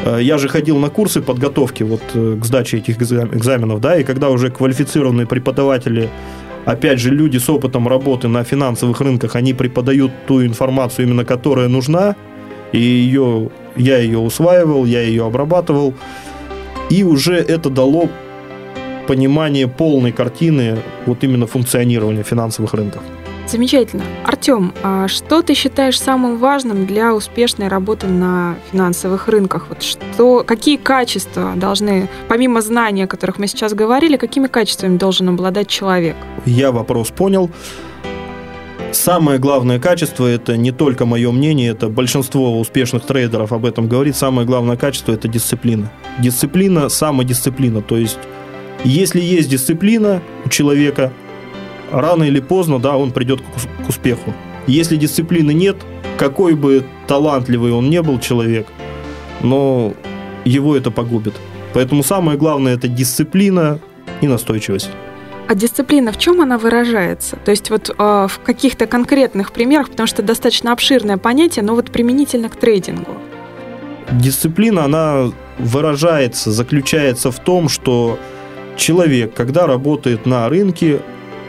э, 0.04 0.18
я 0.22 0.38
же 0.38 0.48
ходил 0.48 0.78
на 0.78 0.88
курсы 0.88 1.20
подготовки 1.20 1.82
вот 1.82 2.02
э, 2.14 2.38
к 2.40 2.44
сдаче 2.44 2.78
этих 2.78 3.00
экзаменов, 3.00 3.80
да, 3.80 3.98
и 3.98 4.04
когда 4.04 4.30
уже 4.30 4.50
квалифицированные 4.50 5.26
преподаватели 5.26 6.08
опять 6.64 7.00
же, 7.00 7.10
люди 7.10 7.38
с 7.38 7.48
опытом 7.48 7.88
работы 7.88 8.28
на 8.28 8.44
финансовых 8.44 9.00
рынках, 9.00 9.36
они 9.36 9.54
преподают 9.54 10.12
ту 10.26 10.44
информацию, 10.44 11.06
именно 11.06 11.24
которая 11.24 11.68
нужна, 11.68 12.14
и 12.72 12.78
ее, 12.78 13.50
я 13.76 13.98
ее 13.98 14.18
усваивал, 14.18 14.84
я 14.84 15.00
ее 15.00 15.24
обрабатывал, 15.24 15.94
и 16.90 17.04
уже 17.04 17.36
это 17.36 17.70
дало 17.70 18.10
понимание 19.08 19.66
полной 19.66 20.12
картины 20.12 20.78
вот 21.06 21.24
именно 21.24 21.46
функционирования 21.46 22.22
финансовых 22.22 22.74
рынков. 22.74 23.02
Замечательно. 23.46 24.02
Артем, 24.24 24.74
а 24.82 25.08
что 25.08 25.40
ты 25.40 25.54
считаешь 25.54 25.98
самым 25.98 26.36
важным 26.36 26.84
для 26.84 27.14
успешной 27.14 27.68
работы 27.68 28.06
на 28.06 28.56
финансовых 28.70 29.26
рынках? 29.28 29.68
Вот 29.70 29.82
что, 29.82 30.44
какие 30.46 30.76
качества 30.76 31.54
должны, 31.56 32.10
помимо 32.28 32.60
знаний, 32.60 33.04
о 33.04 33.06
которых 33.06 33.38
мы 33.38 33.46
сейчас 33.46 33.72
говорили, 33.72 34.18
какими 34.18 34.48
качествами 34.48 34.98
должен 34.98 35.30
обладать 35.30 35.68
человек? 35.68 36.16
Я 36.44 36.70
вопрос 36.70 37.08
понял. 37.08 37.50
Самое 38.92 39.38
главное 39.38 39.80
качество, 39.80 40.26
это 40.26 40.58
не 40.58 40.72
только 40.72 41.06
мое 41.06 41.30
мнение, 41.30 41.70
это 41.70 41.88
большинство 41.88 42.60
успешных 42.60 43.06
трейдеров 43.06 43.52
об 43.52 43.64
этом 43.64 43.88
говорит, 43.88 44.16
самое 44.16 44.46
главное 44.46 44.76
качество– 44.76 45.12
это 45.14 45.28
дисциплина. 45.28 45.90
Дисциплина, 46.18 46.90
самодисциплина, 46.90 47.80
то 47.80 47.96
есть 47.96 48.18
если 48.84 49.20
есть 49.20 49.48
дисциплина 49.48 50.22
у 50.44 50.48
человека, 50.48 51.12
рано 51.90 52.24
или 52.24 52.40
поздно, 52.40 52.78
да, 52.78 52.96
он 52.96 53.12
придет 53.12 53.40
к 53.40 53.88
успеху. 53.88 54.34
Если 54.66 54.96
дисциплины 54.96 55.52
нет, 55.52 55.76
какой 56.18 56.54
бы 56.54 56.84
талантливый 57.06 57.72
он 57.72 57.90
не 57.90 58.02
был 58.02 58.20
человек, 58.20 58.66
но 59.42 59.94
его 60.44 60.76
это 60.76 60.90
погубит. 60.90 61.34
Поэтому 61.74 62.02
самое 62.02 62.38
главное 62.38 62.74
это 62.74 62.88
дисциплина 62.88 63.78
и 64.20 64.28
настойчивость. 64.28 64.90
А 65.48 65.54
дисциплина 65.54 66.12
в 66.12 66.18
чем 66.18 66.42
она 66.42 66.58
выражается? 66.58 67.36
То 67.36 67.50
есть 67.50 67.70
вот 67.70 67.88
э, 67.88 67.94
в 67.96 68.40
каких-то 68.44 68.86
конкретных 68.86 69.52
примерах, 69.52 69.88
потому 69.88 70.06
что 70.06 70.22
достаточно 70.22 70.72
обширное 70.72 71.16
понятие, 71.16 71.64
но 71.64 71.74
вот 71.74 71.90
применительно 71.90 72.50
к 72.50 72.56
трейдингу. 72.56 73.16
Дисциплина, 74.12 74.84
она 74.84 75.30
выражается, 75.58 76.50
заключается 76.50 77.30
в 77.30 77.38
том, 77.38 77.70
что 77.70 78.18
человек, 78.78 79.34
когда 79.34 79.66
работает 79.66 80.24
на 80.24 80.48
рынке, 80.48 81.00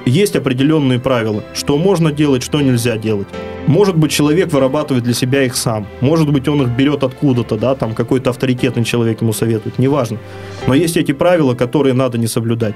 есть 0.05 0.35
определенные 0.35 0.99
правила, 0.99 1.43
что 1.53 1.77
можно 1.77 2.11
делать, 2.11 2.43
что 2.43 2.61
нельзя 2.61 2.97
делать. 2.97 3.27
Может 3.67 3.95
быть, 3.95 4.11
человек 4.11 4.51
вырабатывает 4.51 5.03
для 5.03 5.13
себя 5.13 5.43
их 5.43 5.55
сам. 5.55 5.87
Может 6.01 6.31
быть, 6.31 6.47
он 6.47 6.63
их 6.63 6.69
берет 6.69 7.03
откуда-то, 7.03 7.57
да, 7.57 7.75
там 7.75 7.93
какой-то 7.93 8.31
авторитетный 8.31 8.83
человек 8.83 9.21
ему 9.21 9.33
советует, 9.33 9.77
неважно. 9.77 10.17
Но 10.67 10.73
есть 10.73 10.97
эти 10.97 11.11
правила, 11.11 11.53
которые 11.53 11.93
надо 11.93 12.17
не 12.17 12.27
соблюдать. 12.27 12.75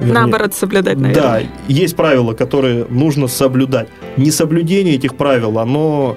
Вернее, 0.00 0.14
Наоборот, 0.14 0.54
соблюдать, 0.54 0.98
наверное. 0.98 1.22
Да, 1.22 1.40
есть 1.68 1.94
правила, 1.94 2.32
которые 2.32 2.84
нужно 2.88 3.28
соблюдать. 3.28 3.88
Несоблюдение 4.16 4.96
этих 4.96 5.14
правил, 5.14 5.58
оно 5.60 6.16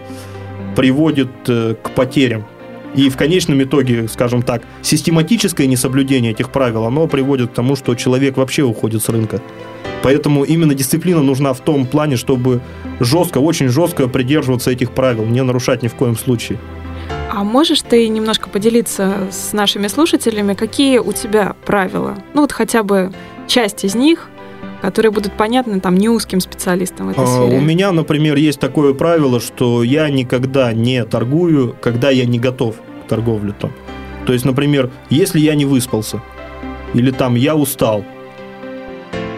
приводит 0.75 1.29
э, 1.47 1.75
к 1.81 1.91
потерям. 1.91 2.45
И 2.95 3.09
в 3.09 3.17
конечном 3.17 3.61
итоге, 3.61 4.07
скажем 4.07 4.41
так, 4.41 4.63
систематическое 4.81 5.67
несоблюдение 5.67 6.31
этих 6.31 6.51
правил, 6.51 6.85
оно 6.85 7.07
приводит 7.07 7.51
к 7.51 7.53
тому, 7.53 7.75
что 7.75 7.95
человек 7.95 8.37
вообще 8.37 8.63
уходит 8.63 9.03
с 9.03 9.09
рынка. 9.09 9.41
Поэтому 10.03 10.43
именно 10.43 10.73
дисциплина 10.73 11.21
нужна 11.21 11.53
в 11.53 11.59
том 11.59 11.85
плане, 11.85 12.17
чтобы 12.17 12.61
жестко, 12.99 13.39
очень 13.39 13.67
жестко 13.67 14.07
придерживаться 14.07 14.71
этих 14.71 14.91
правил, 14.91 15.25
не 15.25 15.43
нарушать 15.43 15.83
ни 15.83 15.87
в 15.87 15.95
коем 15.95 16.17
случае. 16.17 16.59
А 17.29 17.43
можешь 17.43 17.81
ты 17.81 18.07
немножко 18.07 18.49
поделиться 18.49 19.27
с 19.31 19.53
нашими 19.53 19.87
слушателями, 19.87 20.53
какие 20.53 20.97
у 20.99 21.13
тебя 21.13 21.55
правила? 21.65 22.17
Ну 22.33 22.41
вот 22.41 22.51
хотя 22.51 22.83
бы 22.83 23.11
часть 23.47 23.83
из 23.83 23.95
них, 23.95 24.29
которые 24.81 25.11
будут 25.11 25.33
понятны 25.33 25.79
там 25.79 25.95
не 25.95 26.09
узким 26.09 26.39
специалистам 26.39 27.07
в 27.07 27.09
этой 27.11 27.23
а, 27.23 27.27
сфере. 27.27 27.57
У 27.57 27.61
меня, 27.61 27.91
например, 27.91 28.35
есть 28.37 28.59
такое 28.59 28.93
правило, 28.93 29.39
что 29.39 29.83
я 29.83 30.09
никогда 30.09 30.73
не 30.73 31.03
торгую, 31.05 31.75
когда 31.81 32.09
я 32.09 32.25
не 32.25 32.39
готов 32.39 32.75
к 33.05 33.07
торговле 33.07 33.53
там. 33.59 33.71
То 34.25 34.33
есть, 34.33 34.45
например, 34.45 34.91
если 35.09 35.39
я 35.39 35.55
не 35.55 35.65
выспался, 35.65 36.21
или 36.93 37.11
там 37.11 37.35
я 37.35 37.55
устал, 37.55 38.03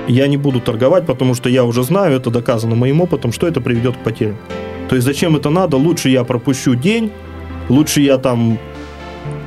я 0.08 0.28
не 0.28 0.38
буду 0.38 0.60
торговать, 0.60 1.06
потому 1.06 1.36
что 1.36 1.50
я 1.50 1.64
уже 1.64 1.84
знаю, 1.84 2.16
это 2.16 2.32
доказано 2.32 2.76
моим 2.76 3.02
опытом, 3.02 3.32
что 3.32 3.48
это 3.48 3.62
приведет 3.62 3.98
к 3.98 4.00
потерям. 4.00 4.38
То 4.90 4.96
есть 4.96 5.06
зачем 5.06 5.36
это 5.36 5.52
надо? 5.52 5.78
Лучше 5.78 6.10
я 6.10 6.24
пропущу 6.24 6.74
день, 6.74 7.12
лучше 7.70 8.02
я 8.02 8.18
там 8.18 8.58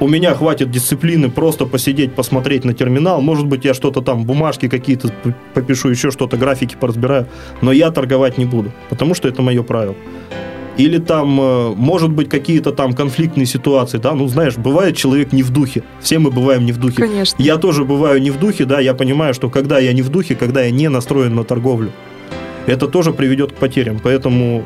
у 0.03 0.09
меня 0.09 0.35
хватит 0.35 0.69
дисциплины 0.71 1.31
просто 1.31 1.65
посидеть, 1.65 2.13
посмотреть 2.13 2.65
на 2.65 2.75
терминал. 2.75 3.21
Может 3.21 3.47
быть, 3.47 3.65
я 3.65 3.73
что-то 3.73 4.01
там, 4.01 4.25
бумажки 4.25 4.69
какие-то 4.69 5.13
попишу, 5.55 5.91
еще 5.91 6.11
что-то, 6.11 6.37
графики 6.37 6.77
поразбираю. 6.79 7.29
Но 7.61 7.71
я 7.71 7.93
торговать 7.93 8.37
не 8.37 8.45
буду, 8.45 8.73
потому 8.91 9.15
что 9.15 9.29
это 9.29 9.43
мое 9.43 9.63
правило. 9.63 9.95
Или 10.77 10.99
там, 10.99 11.41
э, 11.41 11.75
может 11.77 12.11
быть, 12.11 12.29
какие-то 12.29 12.73
там 12.73 12.95
конфликтные 12.95 13.47
ситуации, 13.47 13.99
да, 13.99 14.15
ну, 14.15 14.27
знаешь, 14.27 14.57
бывает 14.57 14.97
человек 14.97 15.33
не 15.33 15.45
в 15.45 15.51
духе, 15.51 15.85
все 16.01 16.19
мы 16.19 16.31
бываем 16.33 16.65
не 16.67 16.73
в 16.73 16.79
духе. 16.79 16.97
Конечно. 16.97 17.41
Я 17.41 17.57
тоже 17.59 17.85
бываю 17.85 18.21
не 18.21 18.31
в 18.31 18.41
духе, 18.41 18.65
да, 18.65 18.81
я 18.81 18.95
понимаю, 18.95 19.35
что 19.35 19.51
когда 19.51 19.79
я 19.79 19.93
не 19.93 20.03
в 20.03 20.09
духе, 20.09 20.35
когда 20.35 20.63
я 20.63 20.71
не 20.71 20.89
настроен 20.89 21.35
на 21.35 21.45
торговлю, 21.45 21.93
это 22.67 22.89
тоже 22.89 23.13
приведет 23.13 23.53
к 23.53 23.55
потерям, 23.57 24.01
поэтому 24.03 24.65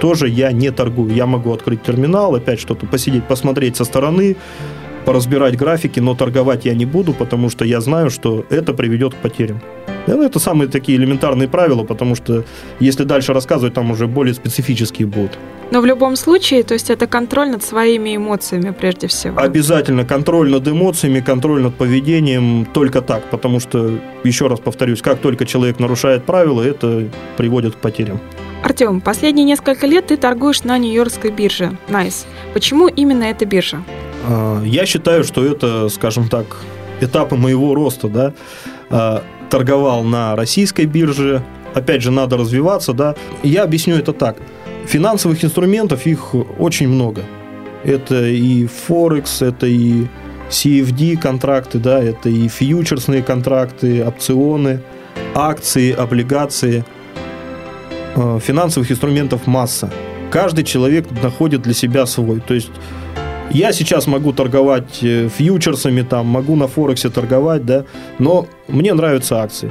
тоже 0.00 0.28
я 0.28 0.52
не 0.52 0.70
торгую. 0.70 1.14
Я 1.14 1.26
могу 1.26 1.52
открыть 1.52 1.82
терминал, 1.82 2.34
опять 2.34 2.60
что-то 2.60 2.86
посидеть, 2.86 3.24
посмотреть 3.24 3.76
со 3.76 3.84
стороны, 3.84 4.36
поразбирать 5.04 5.56
графики, 5.56 6.00
но 6.00 6.14
торговать 6.14 6.64
я 6.64 6.74
не 6.74 6.86
буду, 6.86 7.12
потому 7.12 7.50
что 7.50 7.64
я 7.64 7.80
знаю, 7.80 8.10
что 8.10 8.44
это 8.50 8.74
приведет 8.74 9.14
к 9.14 9.16
потерям. 9.18 9.60
Ну, 10.06 10.22
это 10.22 10.38
самые 10.38 10.68
такие 10.68 10.98
элементарные 10.98 11.48
правила, 11.48 11.84
потому 11.84 12.14
что 12.14 12.44
если 12.80 13.04
дальше 13.04 13.32
рассказывать, 13.32 13.74
там 13.74 13.90
уже 13.90 14.06
более 14.06 14.34
специфические 14.34 15.06
будут. 15.06 15.38
Но 15.70 15.80
в 15.80 15.86
любом 15.86 16.16
случае, 16.16 16.62
то 16.64 16.74
есть 16.74 16.90
это 16.90 17.06
контроль 17.06 17.50
над 17.50 17.62
своими 17.62 18.16
эмоциями 18.16 18.70
прежде 18.70 19.06
всего. 19.06 19.38
Обязательно 19.38 20.04
контроль 20.04 20.50
над 20.50 20.66
эмоциями, 20.66 21.20
контроль 21.20 21.62
над 21.62 21.76
поведением 21.76 22.66
только 22.72 23.02
так, 23.02 23.30
потому 23.30 23.60
что, 23.60 23.98
еще 24.24 24.48
раз 24.48 24.58
повторюсь, 24.58 25.00
как 25.00 25.20
только 25.20 25.46
человек 25.46 25.78
нарушает 25.78 26.24
правила, 26.24 26.62
это 26.62 27.08
приводит 27.36 27.76
к 27.76 27.78
потерям. 27.78 28.20
Артем, 28.62 29.00
последние 29.00 29.46
несколько 29.46 29.86
лет 29.86 30.08
ты 30.08 30.16
торгуешь 30.16 30.64
на 30.64 30.76
Нью-Йоркской 30.76 31.30
бирже 31.30 31.78
Nice. 31.88 32.26
Почему 32.52 32.88
именно 32.88 33.24
эта 33.24 33.46
биржа? 33.46 33.82
А, 34.28 34.62
я 34.64 34.86
считаю, 34.86 35.24
что 35.24 35.44
это, 35.44 35.88
скажем 35.88 36.28
так, 36.28 36.58
этапы 37.00 37.36
моего 37.36 37.74
роста, 37.74 38.08
да. 38.08 38.34
А, 38.90 39.22
торговал 39.48 40.04
на 40.04 40.36
российской 40.36 40.84
бирже, 40.84 41.42
опять 41.74 42.02
же, 42.02 42.10
надо 42.10 42.36
развиваться, 42.36 42.92
да. 42.92 43.14
Я 43.42 43.62
объясню 43.62 43.96
это 43.96 44.12
так. 44.12 44.36
Финансовых 44.90 45.44
инструментов 45.44 46.04
их 46.04 46.34
очень 46.58 46.88
много. 46.88 47.22
Это 47.84 48.26
и 48.26 48.66
Форекс, 48.66 49.40
это 49.40 49.68
и 49.68 50.06
CFD 50.48 51.16
контракты, 51.16 51.78
да, 51.78 52.02
это 52.02 52.28
и 52.28 52.48
фьючерсные 52.48 53.22
контракты, 53.22 54.04
опционы, 54.04 54.80
акции, 55.32 55.92
облигации. 55.92 56.84
А, 58.16 58.40
финансовых 58.40 58.90
инструментов 58.90 59.46
масса. 59.46 59.92
Каждый 60.32 60.64
человек 60.64 61.06
находит 61.22 61.62
для 61.62 61.74
себя 61.74 62.04
свой. 62.04 62.40
То 62.40 62.54
есть 62.54 62.72
я 63.50 63.72
сейчас 63.72 64.08
могу 64.08 64.32
торговать 64.32 64.98
э, 65.02 65.28
фьючерсами, 65.28 66.02
там, 66.02 66.26
могу 66.26 66.56
на 66.56 66.66
Форексе 66.66 67.10
торговать, 67.10 67.64
да, 67.64 67.84
но 68.18 68.48
мне 68.66 68.92
нравятся 68.92 69.40
акции. 69.40 69.70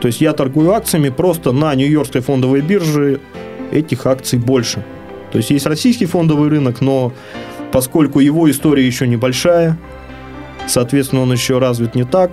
То 0.00 0.06
есть 0.06 0.20
я 0.20 0.32
торгую 0.34 0.72
акциями, 0.72 1.08
просто 1.08 1.50
на 1.50 1.74
Нью-Йоркской 1.74 2.20
фондовой 2.20 2.60
бирже 2.60 3.20
этих 3.70 4.06
акций 4.06 4.38
больше. 4.38 4.84
То 5.32 5.38
есть 5.38 5.50
есть 5.50 5.66
российский 5.66 6.06
фондовый 6.06 6.48
рынок, 6.48 6.80
но 6.80 7.12
поскольку 7.72 8.20
его 8.20 8.50
история 8.50 8.86
еще 8.86 9.06
небольшая, 9.06 9.78
соответственно, 10.66 11.22
он 11.22 11.32
еще 11.32 11.58
развит 11.58 11.94
не 11.94 12.04
так, 12.04 12.32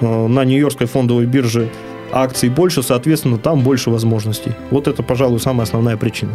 э, 0.00 0.26
на 0.26 0.44
Нью-Йоркской 0.44 0.86
фондовой 0.86 1.26
бирже 1.26 1.68
акций 2.12 2.48
больше, 2.48 2.82
соответственно, 2.82 3.38
там 3.38 3.60
больше 3.60 3.90
возможностей. 3.90 4.52
Вот 4.70 4.88
это, 4.88 5.02
пожалуй, 5.02 5.40
самая 5.40 5.64
основная 5.64 5.96
причина. 5.96 6.32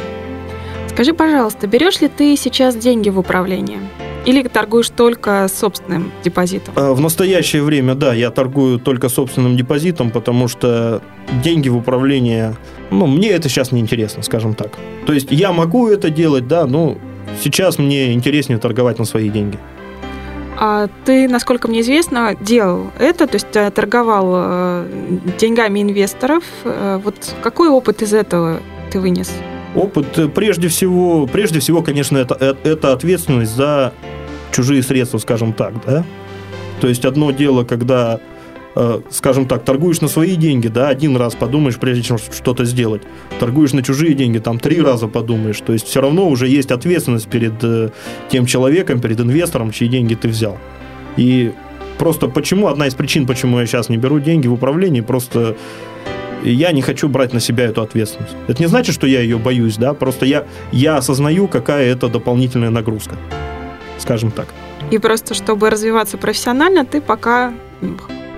Скажи, 0.95 1.13
пожалуйста, 1.13 1.67
берешь 1.67 1.99
ли 1.99 2.07
ты 2.07 2.37
сейчас 2.37 2.73
деньги 2.73 3.09
в 3.09 3.19
управление? 3.19 3.81
Или 4.25 4.47
торгуешь 4.47 4.89
только 4.89 5.45
собственным 5.53 6.13
депозитом? 6.23 6.73
Э, 6.77 6.93
в 6.93 7.01
настоящее 7.01 7.63
время, 7.63 7.95
да, 7.95 8.13
я 8.13 8.31
торгую 8.31 8.79
только 8.79 9.09
собственным 9.09 9.57
депозитом, 9.57 10.09
потому 10.09 10.47
что 10.47 11.01
деньги 11.43 11.67
в 11.67 11.75
управление, 11.75 12.55
ну, 12.91 13.07
мне 13.07 13.31
это 13.31 13.49
сейчас 13.49 13.73
не 13.73 13.81
интересно, 13.81 14.23
скажем 14.23 14.53
так. 14.53 14.69
То 15.05 15.11
есть 15.11 15.27
я 15.31 15.51
могу 15.51 15.89
это 15.89 16.09
делать, 16.09 16.47
да, 16.47 16.65
но 16.65 16.97
сейчас 17.41 17.77
мне 17.77 18.13
интереснее 18.13 18.57
торговать 18.57 18.97
на 18.97 19.03
свои 19.03 19.27
деньги. 19.29 19.59
А 20.57 20.87
ты, 21.03 21.27
насколько 21.27 21.67
мне 21.67 21.81
известно, 21.81 22.37
делал 22.39 22.91
это, 22.99 23.27
то 23.27 23.35
есть 23.35 23.53
э, 23.53 23.69
торговал 23.69 24.27
э, 24.33 24.87
деньгами 25.37 25.81
инвесторов. 25.81 26.45
Вот 26.63 27.15
какой 27.43 27.67
опыт 27.67 28.01
из 28.01 28.13
этого 28.13 28.61
ты 28.93 29.01
вынес? 29.01 29.29
Опыт, 29.75 30.33
прежде 30.33 30.69
всего, 30.69 31.27
прежде 31.27 31.59
всего, 31.59 31.81
конечно, 31.81 32.17
это, 32.17 32.57
это 32.63 32.93
ответственность 32.93 33.53
за 33.53 33.93
чужие 34.51 34.81
средства, 34.81 35.17
скажем 35.17 35.53
так, 35.53 35.73
да. 35.85 36.05
То 36.79 36.87
есть 36.87 37.03
одно 37.05 37.31
дело, 37.31 37.65
когда 37.65 38.19
э, 38.75 39.01
скажем 39.09 39.47
так, 39.47 39.63
торгуешь 39.63 40.01
на 40.01 40.07
свои 40.07 40.35
деньги, 40.35 40.67
да, 40.67 40.87
один 40.89 41.17
раз 41.17 41.35
подумаешь, 41.35 41.77
прежде 41.77 42.03
чем 42.03 42.17
что-то 42.17 42.63
сделать. 42.65 43.01
Торгуешь 43.39 43.73
на 43.73 43.83
чужие 43.83 44.13
деньги, 44.13 44.39
там 44.39 44.59
три 44.59 44.81
раза 44.81 45.07
подумаешь. 45.07 45.59
То 45.59 45.73
есть 45.73 45.87
все 45.87 46.01
равно 46.01 46.29
уже 46.29 46.47
есть 46.47 46.71
ответственность 46.71 47.27
перед 47.27 47.61
э, 47.63 47.89
тем 48.29 48.45
человеком, 48.45 49.01
перед 49.01 49.19
инвестором, 49.19 49.71
чьи 49.71 49.87
деньги 49.87 50.15
ты 50.15 50.27
взял. 50.27 50.57
И 51.17 51.53
просто 51.97 52.27
почему, 52.27 52.67
одна 52.67 52.87
из 52.87 52.93
причин, 52.93 53.25
почему 53.25 53.59
я 53.59 53.65
сейчас 53.65 53.89
не 53.89 53.97
беру 53.97 54.19
деньги 54.19 54.47
в 54.47 54.53
управлении, 54.53 55.01
просто 55.01 55.55
я 56.51 56.71
не 56.71 56.81
хочу 56.81 57.09
брать 57.09 57.33
на 57.33 57.39
себя 57.39 57.65
эту 57.65 57.81
ответственность. 57.81 58.35
Это 58.47 58.61
не 58.61 58.67
значит, 58.67 58.95
что 58.95 59.07
я 59.07 59.21
ее 59.21 59.37
боюсь, 59.37 59.77
да, 59.77 59.93
просто 59.93 60.25
я, 60.25 60.45
я 60.71 60.97
осознаю, 60.97 61.47
какая 61.47 61.91
это 61.91 62.07
дополнительная 62.07 62.69
нагрузка 62.69 63.15
скажем 64.05 64.31
так. 64.31 64.47
И 64.91 64.97
просто, 64.99 65.33
чтобы 65.33 65.69
развиваться 65.69 66.17
профессионально, 66.17 66.85
ты 66.85 67.01
пока 67.01 67.53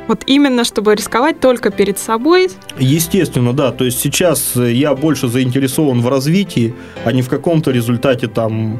вот 0.08 0.24
именно, 0.26 0.64
чтобы 0.64 0.96
рисковать 0.96 1.40
только 1.42 1.70
перед 1.70 1.98
собой? 1.98 2.50
Естественно, 2.80 3.54
да. 3.54 3.72
То 3.72 3.84
есть 3.84 4.00
сейчас 4.00 4.56
я 4.56 4.96
больше 4.96 5.28
заинтересован 5.28 6.02
в 6.02 6.08
развитии, 6.08 6.74
а 7.04 7.12
не 7.12 7.22
в 7.22 7.30
каком-то 7.30 7.72
результате 7.72 8.28
там 8.28 8.80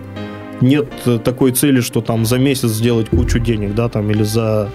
нет 0.62 0.88
такой 1.24 1.52
цели, 1.52 1.82
что 1.82 2.02
там 2.02 2.26
за 2.26 2.40
месяц 2.40 2.70
сделать 2.70 3.10
кучу 3.10 3.40
денег, 3.40 3.76
да, 3.76 3.90
там, 3.90 4.10
или 4.10 4.24
за 4.24 4.70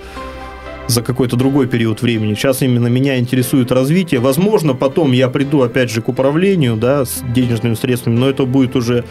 за 0.88 1.03
какой-то 1.03 1.37
другой 1.37 1.66
период 1.66 2.03
времени. 2.03 2.35
Сейчас 2.35 2.62
именно 2.62 2.88
меня 2.88 3.18
интересует 3.18 3.73
развитие. 3.73 4.21
Возможно, 4.21 4.75
потом 4.75 5.12
я 5.12 5.29
приду 5.29 5.62
опять 5.62 5.90
же 5.90 6.03
к 6.03 6.09
управлению, 6.09 6.77
да, 6.77 7.05
с 7.05 7.23
денежными 7.35 7.75
средствами, 7.75 8.16
но 8.16 8.29
это 8.29 8.45
будет 8.45 8.77
уже 8.77 9.05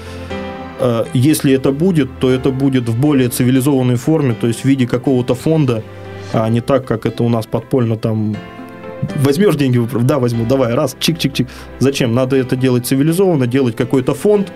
Э, 0.81 1.05
если 1.13 1.53
это 1.53 1.71
будет, 1.71 2.09
то 2.19 2.29
это 2.29 2.49
будет 2.49 2.89
в 2.89 2.99
более 2.99 3.29
цивилизованной 3.29 3.95
форме, 3.95 4.33
то 4.33 4.47
есть 4.47 4.61
в 4.61 4.65
виде 4.65 4.87
какого-то 4.87 5.35
фонда, 5.35 5.83
а 6.33 6.49
не 6.49 6.59
так, 6.59 6.85
как 6.85 7.05
это 7.05 7.23
у 7.23 7.29
нас 7.29 7.45
подпольно 7.45 7.97
там 7.97 8.35
возьмешь 9.17 9.55
деньги, 9.55 9.79
да, 10.01 10.17
возьму, 10.17 10.45
давай, 10.45 10.73
раз, 10.73 10.95
чик-чик-чик. 10.99 11.47
Зачем? 11.79 12.13
Надо 12.13 12.35
это 12.35 12.55
делать 12.55 12.87
цивилизованно, 12.87 13.45
делать 13.45 13.75
какой-то 13.75 14.15
фонд 14.15 14.51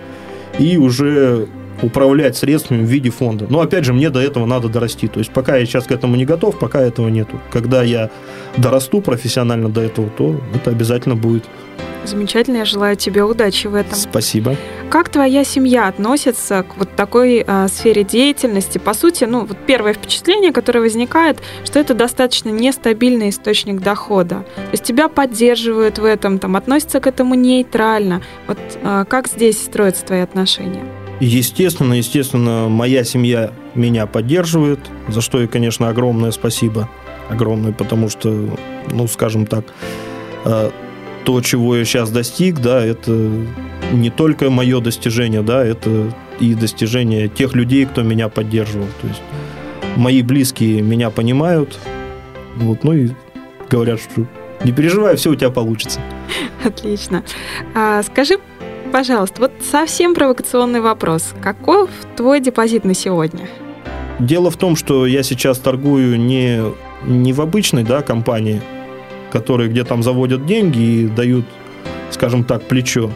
и 0.58 0.76
уже 0.76 1.46
управлять 1.82 2.36
средствами 2.36 2.82
в 2.82 2.88
виде 2.88 3.10
фонда. 3.10 3.46
Но 3.48 3.60
опять 3.60 3.84
же, 3.84 3.92
мне 3.92 4.10
до 4.10 4.20
этого 4.20 4.46
надо 4.46 4.68
дорасти. 4.68 5.08
То 5.08 5.18
есть 5.18 5.30
пока 5.30 5.56
я 5.56 5.66
сейчас 5.66 5.84
к 5.84 5.92
этому 5.92 6.16
не 6.16 6.24
готов, 6.24 6.58
пока 6.58 6.80
этого 6.80 7.08
нету. 7.08 7.40
Когда 7.50 7.82
я 7.82 8.10
дорасту 8.56 9.00
профессионально 9.00 9.68
до 9.68 9.82
этого, 9.82 10.08
то 10.10 10.40
это 10.54 10.70
обязательно 10.70 11.16
будет. 11.16 11.44
Замечательно, 12.06 12.58
я 12.58 12.64
желаю 12.64 12.96
тебе 12.96 13.24
удачи 13.24 13.66
в 13.66 13.74
этом. 13.74 13.94
Спасибо. 13.94 14.56
Как 14.90 15.08
твоя 15.08 15.42
семья 15.42 15.88
относится 15.88 16.62
к 16.62 16.76
вот 16.76 16.94
такой 16.94 17.44
а, 17.46 17.66
сфере 17.66 18.04
деятельности? 18.04 18.78
По 18.78 18.94
сути, 18.94 19.24
ну, 19.24 19.44
вот 19.44 19.56
первое 19.66 19.92
впечатление, 19.92 20.52
которое 20.52 20.80
возникает, 20.80 21.38
что 21.64 21.80
это 21.80 21.94
достаточно 21.94 22.50
нестабильный 22.50 23.30
источник 23.30 23.80
дохода. 23.80 24.44
То 24.54 24.70
есть 24.72 24.84
тебя 24.84 25.08
поддерживают 25.08 25.98
в 25.98 26.04
этом, 26.04 26.38
там, 26.38 26.54
относятся 26.54 27.00
к 27.00 27.08
этому 27.08 27.34
нейтрально. 27.34 28.22
Вот 28.46 28.58
а, 28.84 29.04
как 29.04 29.26
здесь 29.26 29.60
строятся 29.60 30.04
твои 30.04 30.20
отношения? 30.20 30.84
Естественно, 31.20 31.94
естественно, 31.94 32.68
моя 32.68 33.02
семья 33.04 33.52
меня 33.74 34.06
поддерживает, 34.06 34.80
за 35.08 35.20
что 35.20 35.38
ей, 35.38 35.48
конечно, 35.48 35.88
огромное 35.88 36.30
спасибо. 36.30 36.88
Огромное, 37.28 37.72
потому 37.72 38.08
что, 38.08 38.56
ну, 38.92 39.08
скажем 39.08 39.46
так, 39.46 39.64
а, 40.44 40.70
то, 41.24 41.40
чего 41.40 41.76
я 41.76 41.84
сейчас 41.84 42.10
достиг, 42.10 42.60
да, 42.60 42.84
это 42.84 43.30
не 43.92 44.10
только 44.10 44.50
мое 44.50 44.80
достижение, 44.80 45.42
да, 45.42 45.64
это 45.64 46.12
и 46.38 46.54
достижение 46.54 47.28
тех 47.28 47.54
людей, 47.54 47.86
кто 47.86 48.02
меня 48.02 48.28
поддерживал. 48.28 48.86
То 49.00 49.08
есть 49.08 49.22
мои 49.96 50.22
близкие 50.22 50.82
меня 50.82 51.10
понимают, 51.10 51.78
вот, 52.56 52.84
ну 52.84 52.92
и 52.92 53.10
говорят, 53.68 54.00
что 54.00 54.26
не 54.64 54.72
переживай, 54.72 55.16
все 55.16 55.30
у 55.30 55.34
тебя 55.34 55.50
получится. 55.50 56.00
Отлично. 56.64 57.24
А, 57.74 58.02
скажи, 58.02 58.38
пожалуйста, 58.86 59.42
вот 59.42 59.52
совсем 59.60 60.14
провокационный 60.14 60.80
вопрос. 60.80 61.34
Каков 61.42 61.90
твой 62.16 62.40
депозит 62.40 62.84
на 62.84 62.94
сегодня? 62.94 63.48
Дело 64.18 64.50
в 64.50 64.56
том, 64.56 64.76
что 64.76 65.06
я 65.06 65.22
сейчас 65.22 65.58
торгую 65.58 66.18
не, 66.18 66.60
не 67.04 67.32
в 67.32 67.40
обычной 67.40 67.84
да, 67.84 68.02
компании, 68.02 68.62
которые 69.30 69.68
где 69.68 69.84
там 69.84 70.02
заводят 70.02 70.46
деньги 70.46 70.78
и 70.78 71.06
дают, 71.06 71.44
скажем 72.10 72.44
так, 72.44 72.62
плечо. 72.62 73.10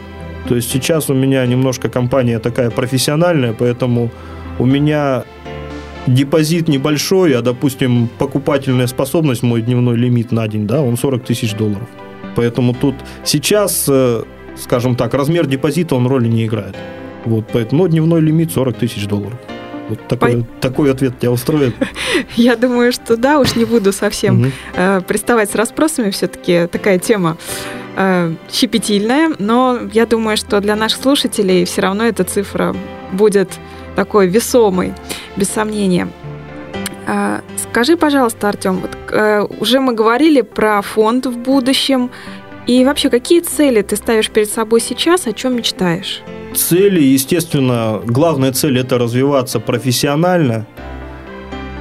То 0.47 0.55
есть 0.55 0.71
сейчас 0.71 1.09
у 1.09 1.13
меня 1.13 1.45
немножко 1.45 1.89
компания 1.89 2.39
такая 2.39 2.69
профессиональная, 2.69 3.53
поэтому 3.53 4.11
у 4.59 4.65
меня 4.65 5.23
депозит 6.07 6.67
небольшой, 6.67 7.35
а, 7.35 7.41
допустим, 7.41 8.09
покупательная 8.17 8.87
способность, 8.87 9.43
мой 9.43 9.61
дневной 9.61 9.95
лимит 9.95 10.31
на 10.31 10.47
день, 10.47 10.67
да, 10.67 10.81
он 10.81 10.97
40 10.97 11.23
тысяч 11.23 11.53
долларов. 11.53 11.87
Поэтому 12.35 12.73
тут 12.73 12.95
сейчас, 13.23 13.85
э, 13.89 14.23
скажем 14.57 14.95
так, 14.95 15.13
размер 15.13 15.47
депозита, 15.47 15.95
он 15.95 16.07
роли 16.07 16.27
не 16.27 16.45
играет. 16.45 16.75
Вот, 17.25 17.45
поэтому 17.51 17.83
ну, 17.83 17.89
дневной 17.89 18.21
лимит 18.21 18.51
40 18.51 18.77
тысяч 18.77 19.05
долларов. 19.05 19.39
Вот 19.89 20.07
такой, 20.07 20.43
По... 20.43 20.61
такой 20.61 20.91
ответ 20.91 21.19
тебя 21.19 21.31
устроит? 21.31 21.75
Я 22.35 22.55
думаю, 22.55 22.93
что 22.93 23.17
да, 23.17 23.39
уж 23.39 23.55
не 23.55 23.65
буду 23.65 23.91
совсем 23.91 24.41
угу. 24.41 24.51
э, 24.73 25.01
приставать 25.01 25.51
с 25.51 25.55
расспросами, 25.55 26.11
все-таки 26.11 26.67
такая 26.67 26.97
тема 26.97 27.37
э, 27.97 28.33
щепетильная, 28.51 29.31
но 29.37 29.79
я 29.91 30.05
думаю, 30.05 30.37
что 30.37 30.61
для 30.61 30.75
наших 30.75 31.01
слушателей 31.01 31.65
все 31.65 31.81
равно 31.81 32.05
эта 32.05 32.23
цифра 32.23 32.75
будет 33.11 33.49
такой 33.95 34.27
весомой, 34.27 34.93
без 35.35 35.49
сомнения. 35.49 36.07
Э, 37.07 37.41
скажи, 37.57 37.97
пожалуйста, 37.97 38.49
Артем, 38.49 38.79
вот, 38.79 38.97
э, 39.11 39.45
уже 39.59 39.79
мы 39.79 39.93
говорили 39.93 40.41
про 40.41 40.81
фонд 40.81 41.25
в 41.25 41.37
будущем, 41.37 42.11
и 42.67 42.85
вообще, 42.85 43.09
какие 43.09 43.41
цели 43.41 43.81
ты 43.81 43.95
ставишь 43.95 44.29
перед 44.29 44.49
собой 44.49 44.81
сейчас, 44.81 45.27
о 45.27 45.33
чем 45.33 45.55
мечтаешь? 45.55 46.21
Цели, 46.53 47.01
естественно, 47.01 48.01
главная 48.05 48.51
цель 48.51 48.79
это 48.79 48.97
развиваться 48.97 49.59
профессионально. 49.59 50.67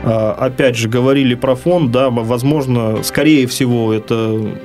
А, 0.02 0.32
опять 0.32 0.76
же, 0.76 0.88
говорили 0.88 1.34
про 1.34 1.54
фонд, 1.54 1.90
да, 1.90 2.08
возможно, 2.08 3.02
скорее 3.02 3.46
всего, 3.46 3.92
это, 3.92 4.56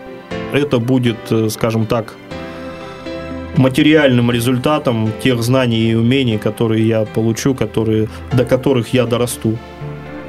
это 0.53 0.79
будет, 0.79 1.17
э, 1.29 1.49
скажем 1.49 1.85
так, 1.85 2.15
материальным 3.57 4.31
результатом 4.31 5.11
тех 5.21 5.41
знаний 5.43 5.91
и 5.91 5.95
умений, 5.95 6.37
которые 6.37 6.87
я 6.87 7.05
получу, 7.05 7.55
которые, 7.55 8.07
до 8.31 8.45
которых 8.45 8.93
я 8.93 9.05
дорасту. 9.05 9.57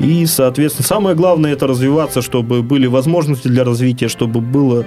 И, 0.01 0.27
соответственно, 0.27 0.87
самое 0.87 1.17
главное 1.17 1.53
это 1.53 1.67
развиваться, 1.67 2.21
чтобы 2.21 2.63
были 2.63 2.87
возможности 2.87 3.49
для 3.49 3.65
развития, 3.65 4.09
чтобы 4.09 4.41
было 4.41 4.85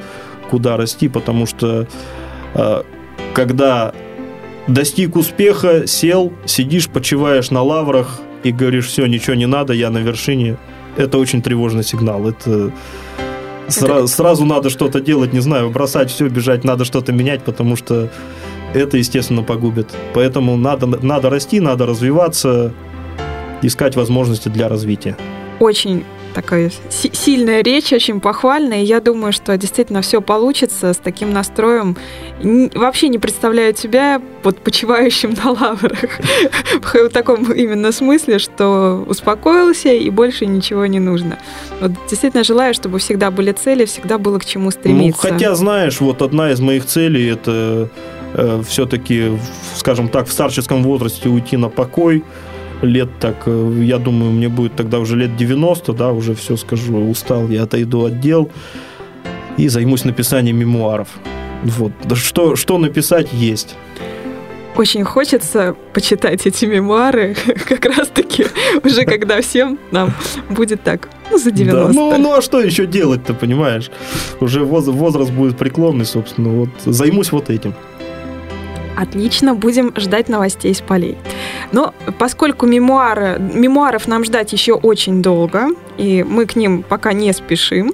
куда 0.49 0.77
расти, 0.77 1.07
потому 1.07 1.45
что 1.45 1.87
а, 2.53 2.85
когда 3.33 3.93
достиг 4.67 5.15
успеха, 5.15 5.87
сел, 5.87 6.33
сидишь, 6.45 6.89
почиваешь 6.89 7.51
на 7.51 7.61
лаврах 7.61 8.19
и 8.43 8.51
говоришь, 8.51 8.87
все, 8.87 9.05
ничего 9.05 9.35
не 9.35 9.45
надо, 9.45 9.73
я 9.73 9.89
на 9.89 9.99
вершине. 9.99 10.57
Это 10.97 11.17
очень 11.17 11.41
тревожный 11.41 11.83
сигнал. 11.83 12.27
Это 12.27 12.71
сра- 13.67 14.07
сразу 14.07 14.45
надо 14.45 14.69
что-то 14.69 14.99
делать, 14.99 15.33
не 15.33 15.39
знаю, 15.39 15.69
бросать 15.69 16.11
все, 16.11 16.27
бежать, 16.27 16.63
надо 16.63 16.85
что-то 16.85 17.11
менять, 17.11 17.43
потому 17.43 17.75
что 17.75 18.09
это, 18.73 18.97
естественно, 18.97 19.43
погубит. 19.43 19.87
Поэтому 20.13 20.55
надо, 20.57 20.85
надо 20.85 21.29
расти, 21.29 21.59
надо 21.59 21.85
развиваться, 21.85 22.73
искать 23.61 23.95
возможности 23.95 24.49
для 24.49 24.67
развития. 24.69 25.15
Очень 25.59 26.03
такая 26.33 26.71
сильная 26.89 27.61
речь, 27.61 27.91
очень 27.91 28.19
похвальная. 28.19 28.81
И 28.81 28.85
я 28.85 28.99
думаю, 28.99 29.33
что 29.33 29.57
действительно 29.57 30.01
все 30.01 30.21
получится 30.21 30.93
с 30.93 30.97
таким 30.97 31.33
настроем. 31.33 31.97
Вообще 32.41 33.09
не 33.09 33.17
представляю 33.19 33.73
тебя 33.73 34.21
вот 34.43 34.59
почивающим 34.59 35.35
на 35.43 35.51
лаврах. 35.51 36.19
В 36.93 37.09
таком 37.09 37.51
именно 37.51 37.91
смысле, 37.91 38.39
что 38.39 39.03
успокоился 39.07 39.89
и 39.89 40.09
больше 40.09 40.45
ничего 40.45 40.85
не 40.85 40.99
нужно. 40.99 41.37
Вот 41.81 41.91
действительно 42.09 42.43
желаю, 42.43 42.73
чтобы 42.73 42.99
всегда 42.99 43.31
были 43.31 43.51
цели, 43.51 43.85
всегда 43.85 44.17
было 44.17 44.39
к 44.39 44.45
чему 44.45 44.65
ну, 44.65 44.71
стремиться. 44.71 45.27
Ну, 45.27 45.33
хотя, 45.33 45.55
знаешь, 45.55 45.99
вот 45.99 46.21
одна 46.21 46.51
из 46.51 46.59
моих 46.59 46.85
целей 46.85 47.27
это 47.27 47.89
э, 48.33 48.63
все-таки, 48.67 49.37
скажем 49.75 50.09
так, 50.09 50.27
в 50.27 50.31
старческом 50.31 50.83
возрасте 50.83 51.29
уйти 51.29 51.57
на 51.57 51.69
покой, 51.69 52.23
лет 52.81 53.09
так, 53.19 53.43
э, 53.45 53.81
я 53.83 53.97
думаю, 53.97 54.31
мне 54.31 54.49
будет 54.49 54.75
тогда 54.75 54.99
уже 54.99 55.15
лет 55.15 55.35
90, 55.35 55.93
да, 55.93 56.11
уже 56.11 56.33
все 56.35 56.57
скажу, 56.57 56.97
устал, 56.97 57.47
я 57.49 57.63
отойду 57.63 58.05
от 58.05 58.19
дел 58.19 58.49
и 59.57 59.67
займусь 59.67 60.05
написанием 60.05 60.57
мемуаров. 60.57 61.09
Вот. 61.63 61.91
Да 62.05 62.15
что, 62.15 62.55
что 62.55 62.77
написать 62.77 63.33
есть. 63.33 63.75
Очень 64.75 65.03
хочется 65.03 65.75
почитать 65.93 66.47
эти 66.47 66.63
мемуары, 66.63 67.35
как 67.67 67.85
раз-таки 67.85 68.45
уже 68.83 69.03
когда 69.03 69.41
всем 69.41 69.77
нам 69.91 70.13
будет 70.49 70.83
так, 70.83 71.09
ну, 71.29 71.37
за 71.37 71.51
90. 71.51 71.87
Да, 71.87 71.93
ну, 71.93 72.17
ну, 72.17 72.33
а 72.33 72.41
что 72.41 72.61
еще 72.61 72.85
делать-то, 72.85 73.33
понимаешь? 73.33 73.91
Уже 74.39 74.63
возраст 74.63 75.31
будет 75.31 75.57
преклонный, 75.57 76.05
собственно, 76.05 76.49
вот 76.49 76.69
займусь 76.85 77.33
вот 77.33 77.49
этим. 77.49 77.73
Отлично, 78.99 79.55
будем 79.55 79.93
ждать 79.95 80.27
новостей 80.27 80.75
с 80.75 80.81
полей. 80.81 81.17
Но 81.71 81.93
поскольку 82.17 82.65
мемуары, 82.65 83.39
мемуаров 83.39 84.09
нам 84.09 84.25
ждать 84.25 84.51
еще 84.51 84.73
очень 84.73 85.21
долго, 85.21 85.69
и 85.97 86.21
мы 86.23 86.45
к 86.45 86.57
ним 86.57 86.83
пока 86.83 87.13
не 87.13 87.31
спешим, 87.31 87.93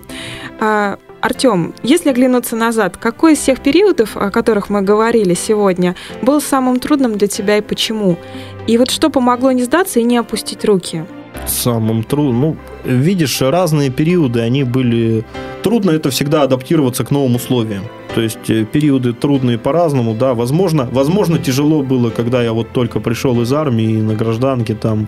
а, 0.59 0.97
Артем, 1.21 1.75
если 1.83 2.09
оглянуться 2.09 2.55
назад, 2.55 2.97
какой 2.97 3.33
из 3.33 3.39
всех 3.39 3.59
периодов, 3.59 4.17
о 4.17 4.31
которых 4.31 4.71
мы 4.71 4.81
говорили 4.81 5.35
сегодня, 5.35 5.95
был 6.23 6.41
самым 6.41 6.79
трудным 6.79 7.19
для 7.19 7.27
тебя 7.27 7.59
и 7.59 7.61
почему? 7.61 8.17
И 8.65 8.79
вот 8.79 8.89
что 8.89 9.11
помогло 9.11 9.51
не 9.51 9.61
сдаться 9.61 9.99
и 9.99 10.03
не 10.03 10.17
опустить 10.17 10.65
руки? 10.65 11.05
Самым 11.47 12.03
трудным? 12.03 12.41
Ну, 12.41 12.57
видишь, 12.83 13.41
разные 13.41 13.89
периоды, 13.89 14.41
они 14.41 14.63
были... 14.63 15.23
Трудно 15.63 15.91
это 15.91 16.09
всегда 16.09 16.43
адаптироваться 16.43 17.03
к 17.03 17.11
новым 17.11 17.35
условиям. 17.35 17.83
То 18.13 18.21
есть 18.21 18.49
э, 18.49 18.65
периоды 18.65 19.13
трудные 19.13 19.57
по-разному, 19.57 20.13
да. 20.13 20.33
Возможно, 20.33 20.87
возможно, 20.91 21.37
тяжело 21.37 21.83
было, 21.83 22.11
когда 22.11 22.41
я 22.41 22.53
вот 22.53 22.71
только 22.71 22.99
пришел 22.99 23.41
из 23.41 23.51
армии 23.51 24.01
на 24.01 24.13
гражданке 24.13 24.73
там 24.73 25.07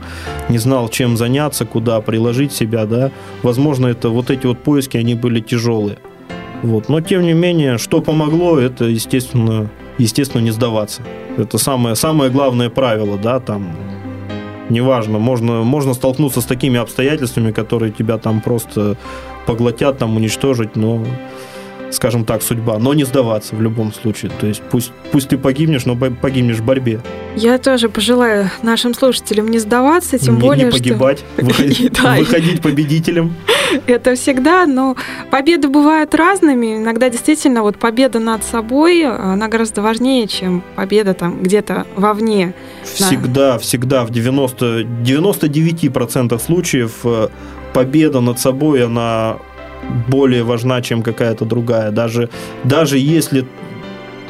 не 0.50 0.58
знал, 0.58 0.90
чем 0.90 1.16
заняться, 1.16 1.66
куда 1.66 2.02
приложить 2.02 2.52
себя, 2.52 2.86
да. 2.86 3.12
Возможно, 3.44 3.88
это 3.88 4.10
вот 4.10 4.30
эти 4.30 4.46
вот 4.46 4.60
поиски, 4.60 4.98
они 4.98 5.16
были 5.16 5.40
тяжелые. 5.40 5.98
Вот. 6.64 6.90
Но 6.90 7.00
тем 7.02 7.22
не 7.22 7.34
менее, 7.34 7.78
что 7.78 8.02
помогло, 8.02 8.60
это, 8.60 8.86
естественно, 8.86 9.70
естественно, 9.98 10.42
не 10.42 10.52
сдаваться. 10.52 11.02
Это 11.38 11.58
самое, 11.58 11.96
самое 11.96 12.30
главное 12.30 12.70
правило, 12.70 13.18
да, 13.18 13.40
там 13.40 13.76
неважно, 14.70 15.20
можно, 15.20 15.64
можно 15.64 15.94
столкнуться 15.94 16.42
с 16.42 16.46
такими 16.46 16.80
обстоятельствами, 16.80 17.52
которые 17.52 17.92
тебя 17.92 18.18
там 18.18 18.42
просто 18.42 18.98
поглотят, 19.46 19.98
там 19.98 20.16
уничтожить, 20.16 20.76
но 20.76 21.06
скажем 21.92 22.26
так, 22.26 22.42
судьба, 22.42 22.78
но 22.80 22.94
не 22.94 23.04
сдаваться 23.06 23.56
в 23.56 23.62
любом 23.62 23.94
случае. 23.94 24.32
То 24.40 24.48
есть 24.48 24.62
пусть, 24.70 24.92
пусть 25.12 25.30
ты 25.30 25.38
погибнешь, 25.38 25.86
но 25.86 25.96
погибнешь 25.96 26.58
в 26.58 26.66
борьбе. 26.66 27.02
Я 27.36 27.58
тоже 27.58 27.90
пожелаю 27.90 28.50
нашим 28.62 28.94
слушателям 28.94 29.50
не 29.50 29.60
сдаваться, 29.60 30.18
тем 30.18 30.36
не, 30.36 30.42
более, 30.42 30.66
не 30.66 30.72
погибать, 30.72 31.24
что... 31.36 31.46
выходить, 31.46 31.98
выходить 31.98 32.62
победителем. 32.62 33.34
Это 33.88 34.16
всегда, 34.16 34.66
но 34.66 34.96
победы 35.30 35.68
бывают 35.68 36.16
разными. 36.16 36.78
Иногда 36.78 37.10
действительно 37.10 37.64
вот 37.64 37.78
победа 37.78 38.20
над 38.20 38.44
собой, 38.44 39.06
она 39.06 39.48
гораздо 39.48 39.82
важнее, 39.82 40.28
чем 40.28 40.64
победа 40.76 41.14
там 41.14 41.44
где-то 41.44 41.86
вовне. 41.96 42.54
Всегда, 42.84 43.54
да. 43.54 43.60
всегда 43.60 44.06
в 44.06 44.10
90, 44.10 44.82
99% 45.04 46.40
случаев 46.40 46.92
э, 47.04 47.28
победа 47.74 48.22
над 48.22 48.40
собой, 48.40 48.86
она 48.86 49.38
более 50.08 50.44
важна, 50.44 50.82
чем 50.82 51.02
какая-то 51.02 51.46
другая. 51.46 51.92
Даже, 51.92 52.30
даже 52.64 52.98
если 52.98 53.46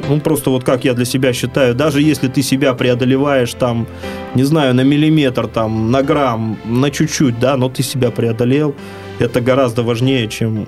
ну, 0.07 0.19
просто 0.19 0.49
вот 0.49 0.63
как 0.63 0.85
я 0.85 0.93
для 0.93 1.05
себя 1.05 1.33
считаю, 1.33 1.73
даже 1.73 2.01
если 2.01 2.27
ты 2.27 2.41
себя 2.41 2.73
преодолеваешь 2.73 3.53
там, 3.53 3.87
не 4.35 4.43
знаю, 4.43 4.75
на 4.75 4.81
миллиметр, 4.81 5.47
там, 5.47 5.91
на 5.91 6.03
грамм, 6.03 6.57
на 6.65 6.91
чуть-чуть, 6.91 7.39
да, 7.39 7.57
но 7.57 7.69
ты 7.69 7.83
себя 7.83 8.11
преодолел, 8.11 8.75
это 9.19 9.41
гораздо 9.41 9.83
важнее, 9.83 10.27
чем 10.27 10.67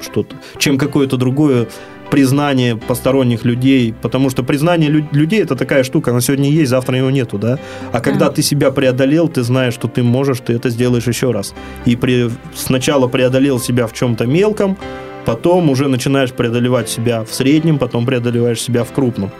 что-то, 0.00 0.36
чем 0.58 0.78
какое-то 0.78 1.16
другое 1.16 1.68
признание 2.10 2.76
посторонних 2.76 3.46
людей, 3.46 3.94
потому 4.02 4.28
что 4.28 4.42
признание 4.42 4.90
лю- 4.90 5.08
людей 5.12 5.42
это 5.42 5.56
такая 5.56 5.82
штука, 5.82 6.10
она 6.10 6.20
сегодня 6.20 6.50
есть, 6.50 6.68
завтра 6.68 6.98
его 6.98 7.10
нету, 7.10 7.38
да. 7.38 7.58
А 7.90 8.00
когда 8.00 8.26
да. 8.26 8.32
ты 8.32 8.42
себя 8.42 8.70
преодолел, 8.70 9.28
ты 9.28 9.42
знаешь, 9.42 9.72
что 9.72 9.88
ты 9.88 10.02
можешь, 10.02 10.40
ты 10.40 10.52
это 10.52 10.68
сделаешь 10.68 11.06
еще 11.06 11.30
раз. 11.30 11.54
И 11.86 11.96
при, 11.96 12.28
сначала 12.54 13.08
преодолел 13.08 13.58
себя 13.58 13.86
в 13.86 13.94
чем-то 13.94 14.26
мелком, 14.26 14.76
потом 15.24 15.70
уже 15.70 15.88
начинаешь 15.88 16.32
преодолевать 16.32 16.90
себя 16.90 17.24
в 17.24 17.32
среднем, 17.32 17.78
потом 17.78 18.04
преодолеваешь 18.04 18.60
себя 18.60 18.84
в 18.84 18.92
крупном. 18.92 19.30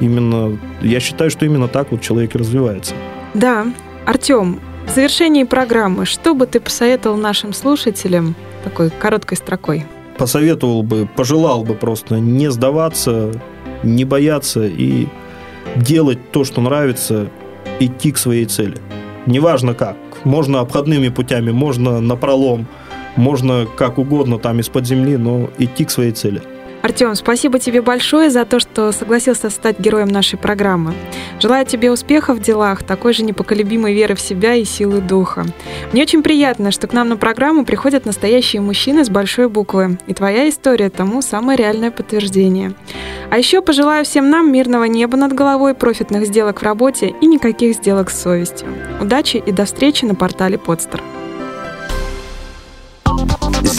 Именно, 0.00 0.58
я 0.82 0.98
считаю, 0.98 1.30
что 1.30 1.44
именно 1.44 1.68
так 1.68 1.92
вот 1.92 2.00
человек 2.00 2.34
развивается. 2.34 2.94
Да, 3.34 3.66
Артем, 4.06 4.58
в 4.88 4.94
завершении 4.94 5.44
программы, 5.44 6.06
что 6.06 6.34
бы 6.34 6.46
ты 6.46 6.60
посоветовал 6.60 7.16
нашим 7.16 7.52
слушателям 7.52 8.34
такой 8.64 8.90
короткой 8.90 9.36
строкой? 9.36 9.84
посоветовал 10.18 10.82
бы, 10.82 11.08
пожелал 11.16 11.64
бы 11.64 11.74
просто 11.74 12.18
не 12.18 12.50
сдаваться, 12.50 13.30
не 13.82 14.04
бояться 14.04 14.66
и 14.66 15.06
делать 15.76 16.32
то, 16.32 16.44
что 16.44 16.60
нравится, 16.60 17.30
идти 17.78 18.12
к 18.12 18.18
своей 18.18 18.44
цели. 18.44 18.76
Неважно 19.26 19.74
как. 19.74 19.96
Можно 20.24 20.60
обходными 20.60 21.08
путями, 21.08 21.52
можно 21.52 22.00
на 22.00 22.16
пролом, 22.16 22.66
можно 23.16 23.66
как 23.76 23.98
угодно 23.98 24.38
там 24.38 24.58
из-под 24.60 24.86
земли, 24.86 25.16
но 25.16 25.48
идти 25.58 25.84
к 25.84 25.90
своей 25.90 26.12
цели. 26.12 26.42
Артем, 26.82 27.14
спасибо 27.16 27.58
тебе 27.58 27.82
большое 27.82 28.30
за 28.30 28.44
то, 28.44 28.60
что 28.60 28.92
согласился 28.92 29.50
стать 29.50 29.80
героем 29.80 30.08
нашей 30.08 30.38
программы. 30.38 30.94
Желаю 31.40 31.66
тебе 31.66 31.90
успехов 31.90 32.38
в 32.38 32.42
делах, 32.42 32.82
такой 32.82 33.12
же 33.12 33.24
непоколебимой 33.24 33.94
веры 33.94 34.14
в 34.14 34.20
себя 34.20 34.54
и 34.54 34.64
силы 34.64 35.00
духа. 35.00 35.44
Мне 35.92 36.02
очень 36.02 36.22
приятно, 36.22 36.70
что 36.70 36.86
к 36.86 36.92
нам 36.92 37.08
на 37.08 37.16
программу 37.16 37.64
приходят 37.64 38.06
настоящие 38.06 38.62
мужчины 38.62 39.04
с 39.04 39.10
большой 39.10 39.48
буквы, 39.48 39.98
и 40.06 40.14
твоя 40.14 40.48
история 40.48 40.88
тому 40.88 41.20
самое 41.20 41.58
реальное 41.58 41.90
подтверждение. 41.90 42.74
А 43.30 43.38
еще 43.38 43.60
пожелаю 43.60 44.04
всем 44.04 44.30
нам 44.30 44.52
мирного 44.52 44.84
неба 44.84 45.16
над 45.16 45.32
головой, 45.32 45.74
профитных 45.74 46.26
сделок 46.26 46.60
в 46.60 46.64
работе 46.64 47.14
и 47.20 47.26
никаких 47.26 47.74
сделок 47.74 48.10
с 48.10 48.22
совестью. 48.22 48.68
Удачи 49.00 49.36
и 49.44 49.52
до 49.52 49.64
встречи 49.64 50.04
на 50.04 50.14
портале 50.14 50.58
Подстер. 50.58 51.02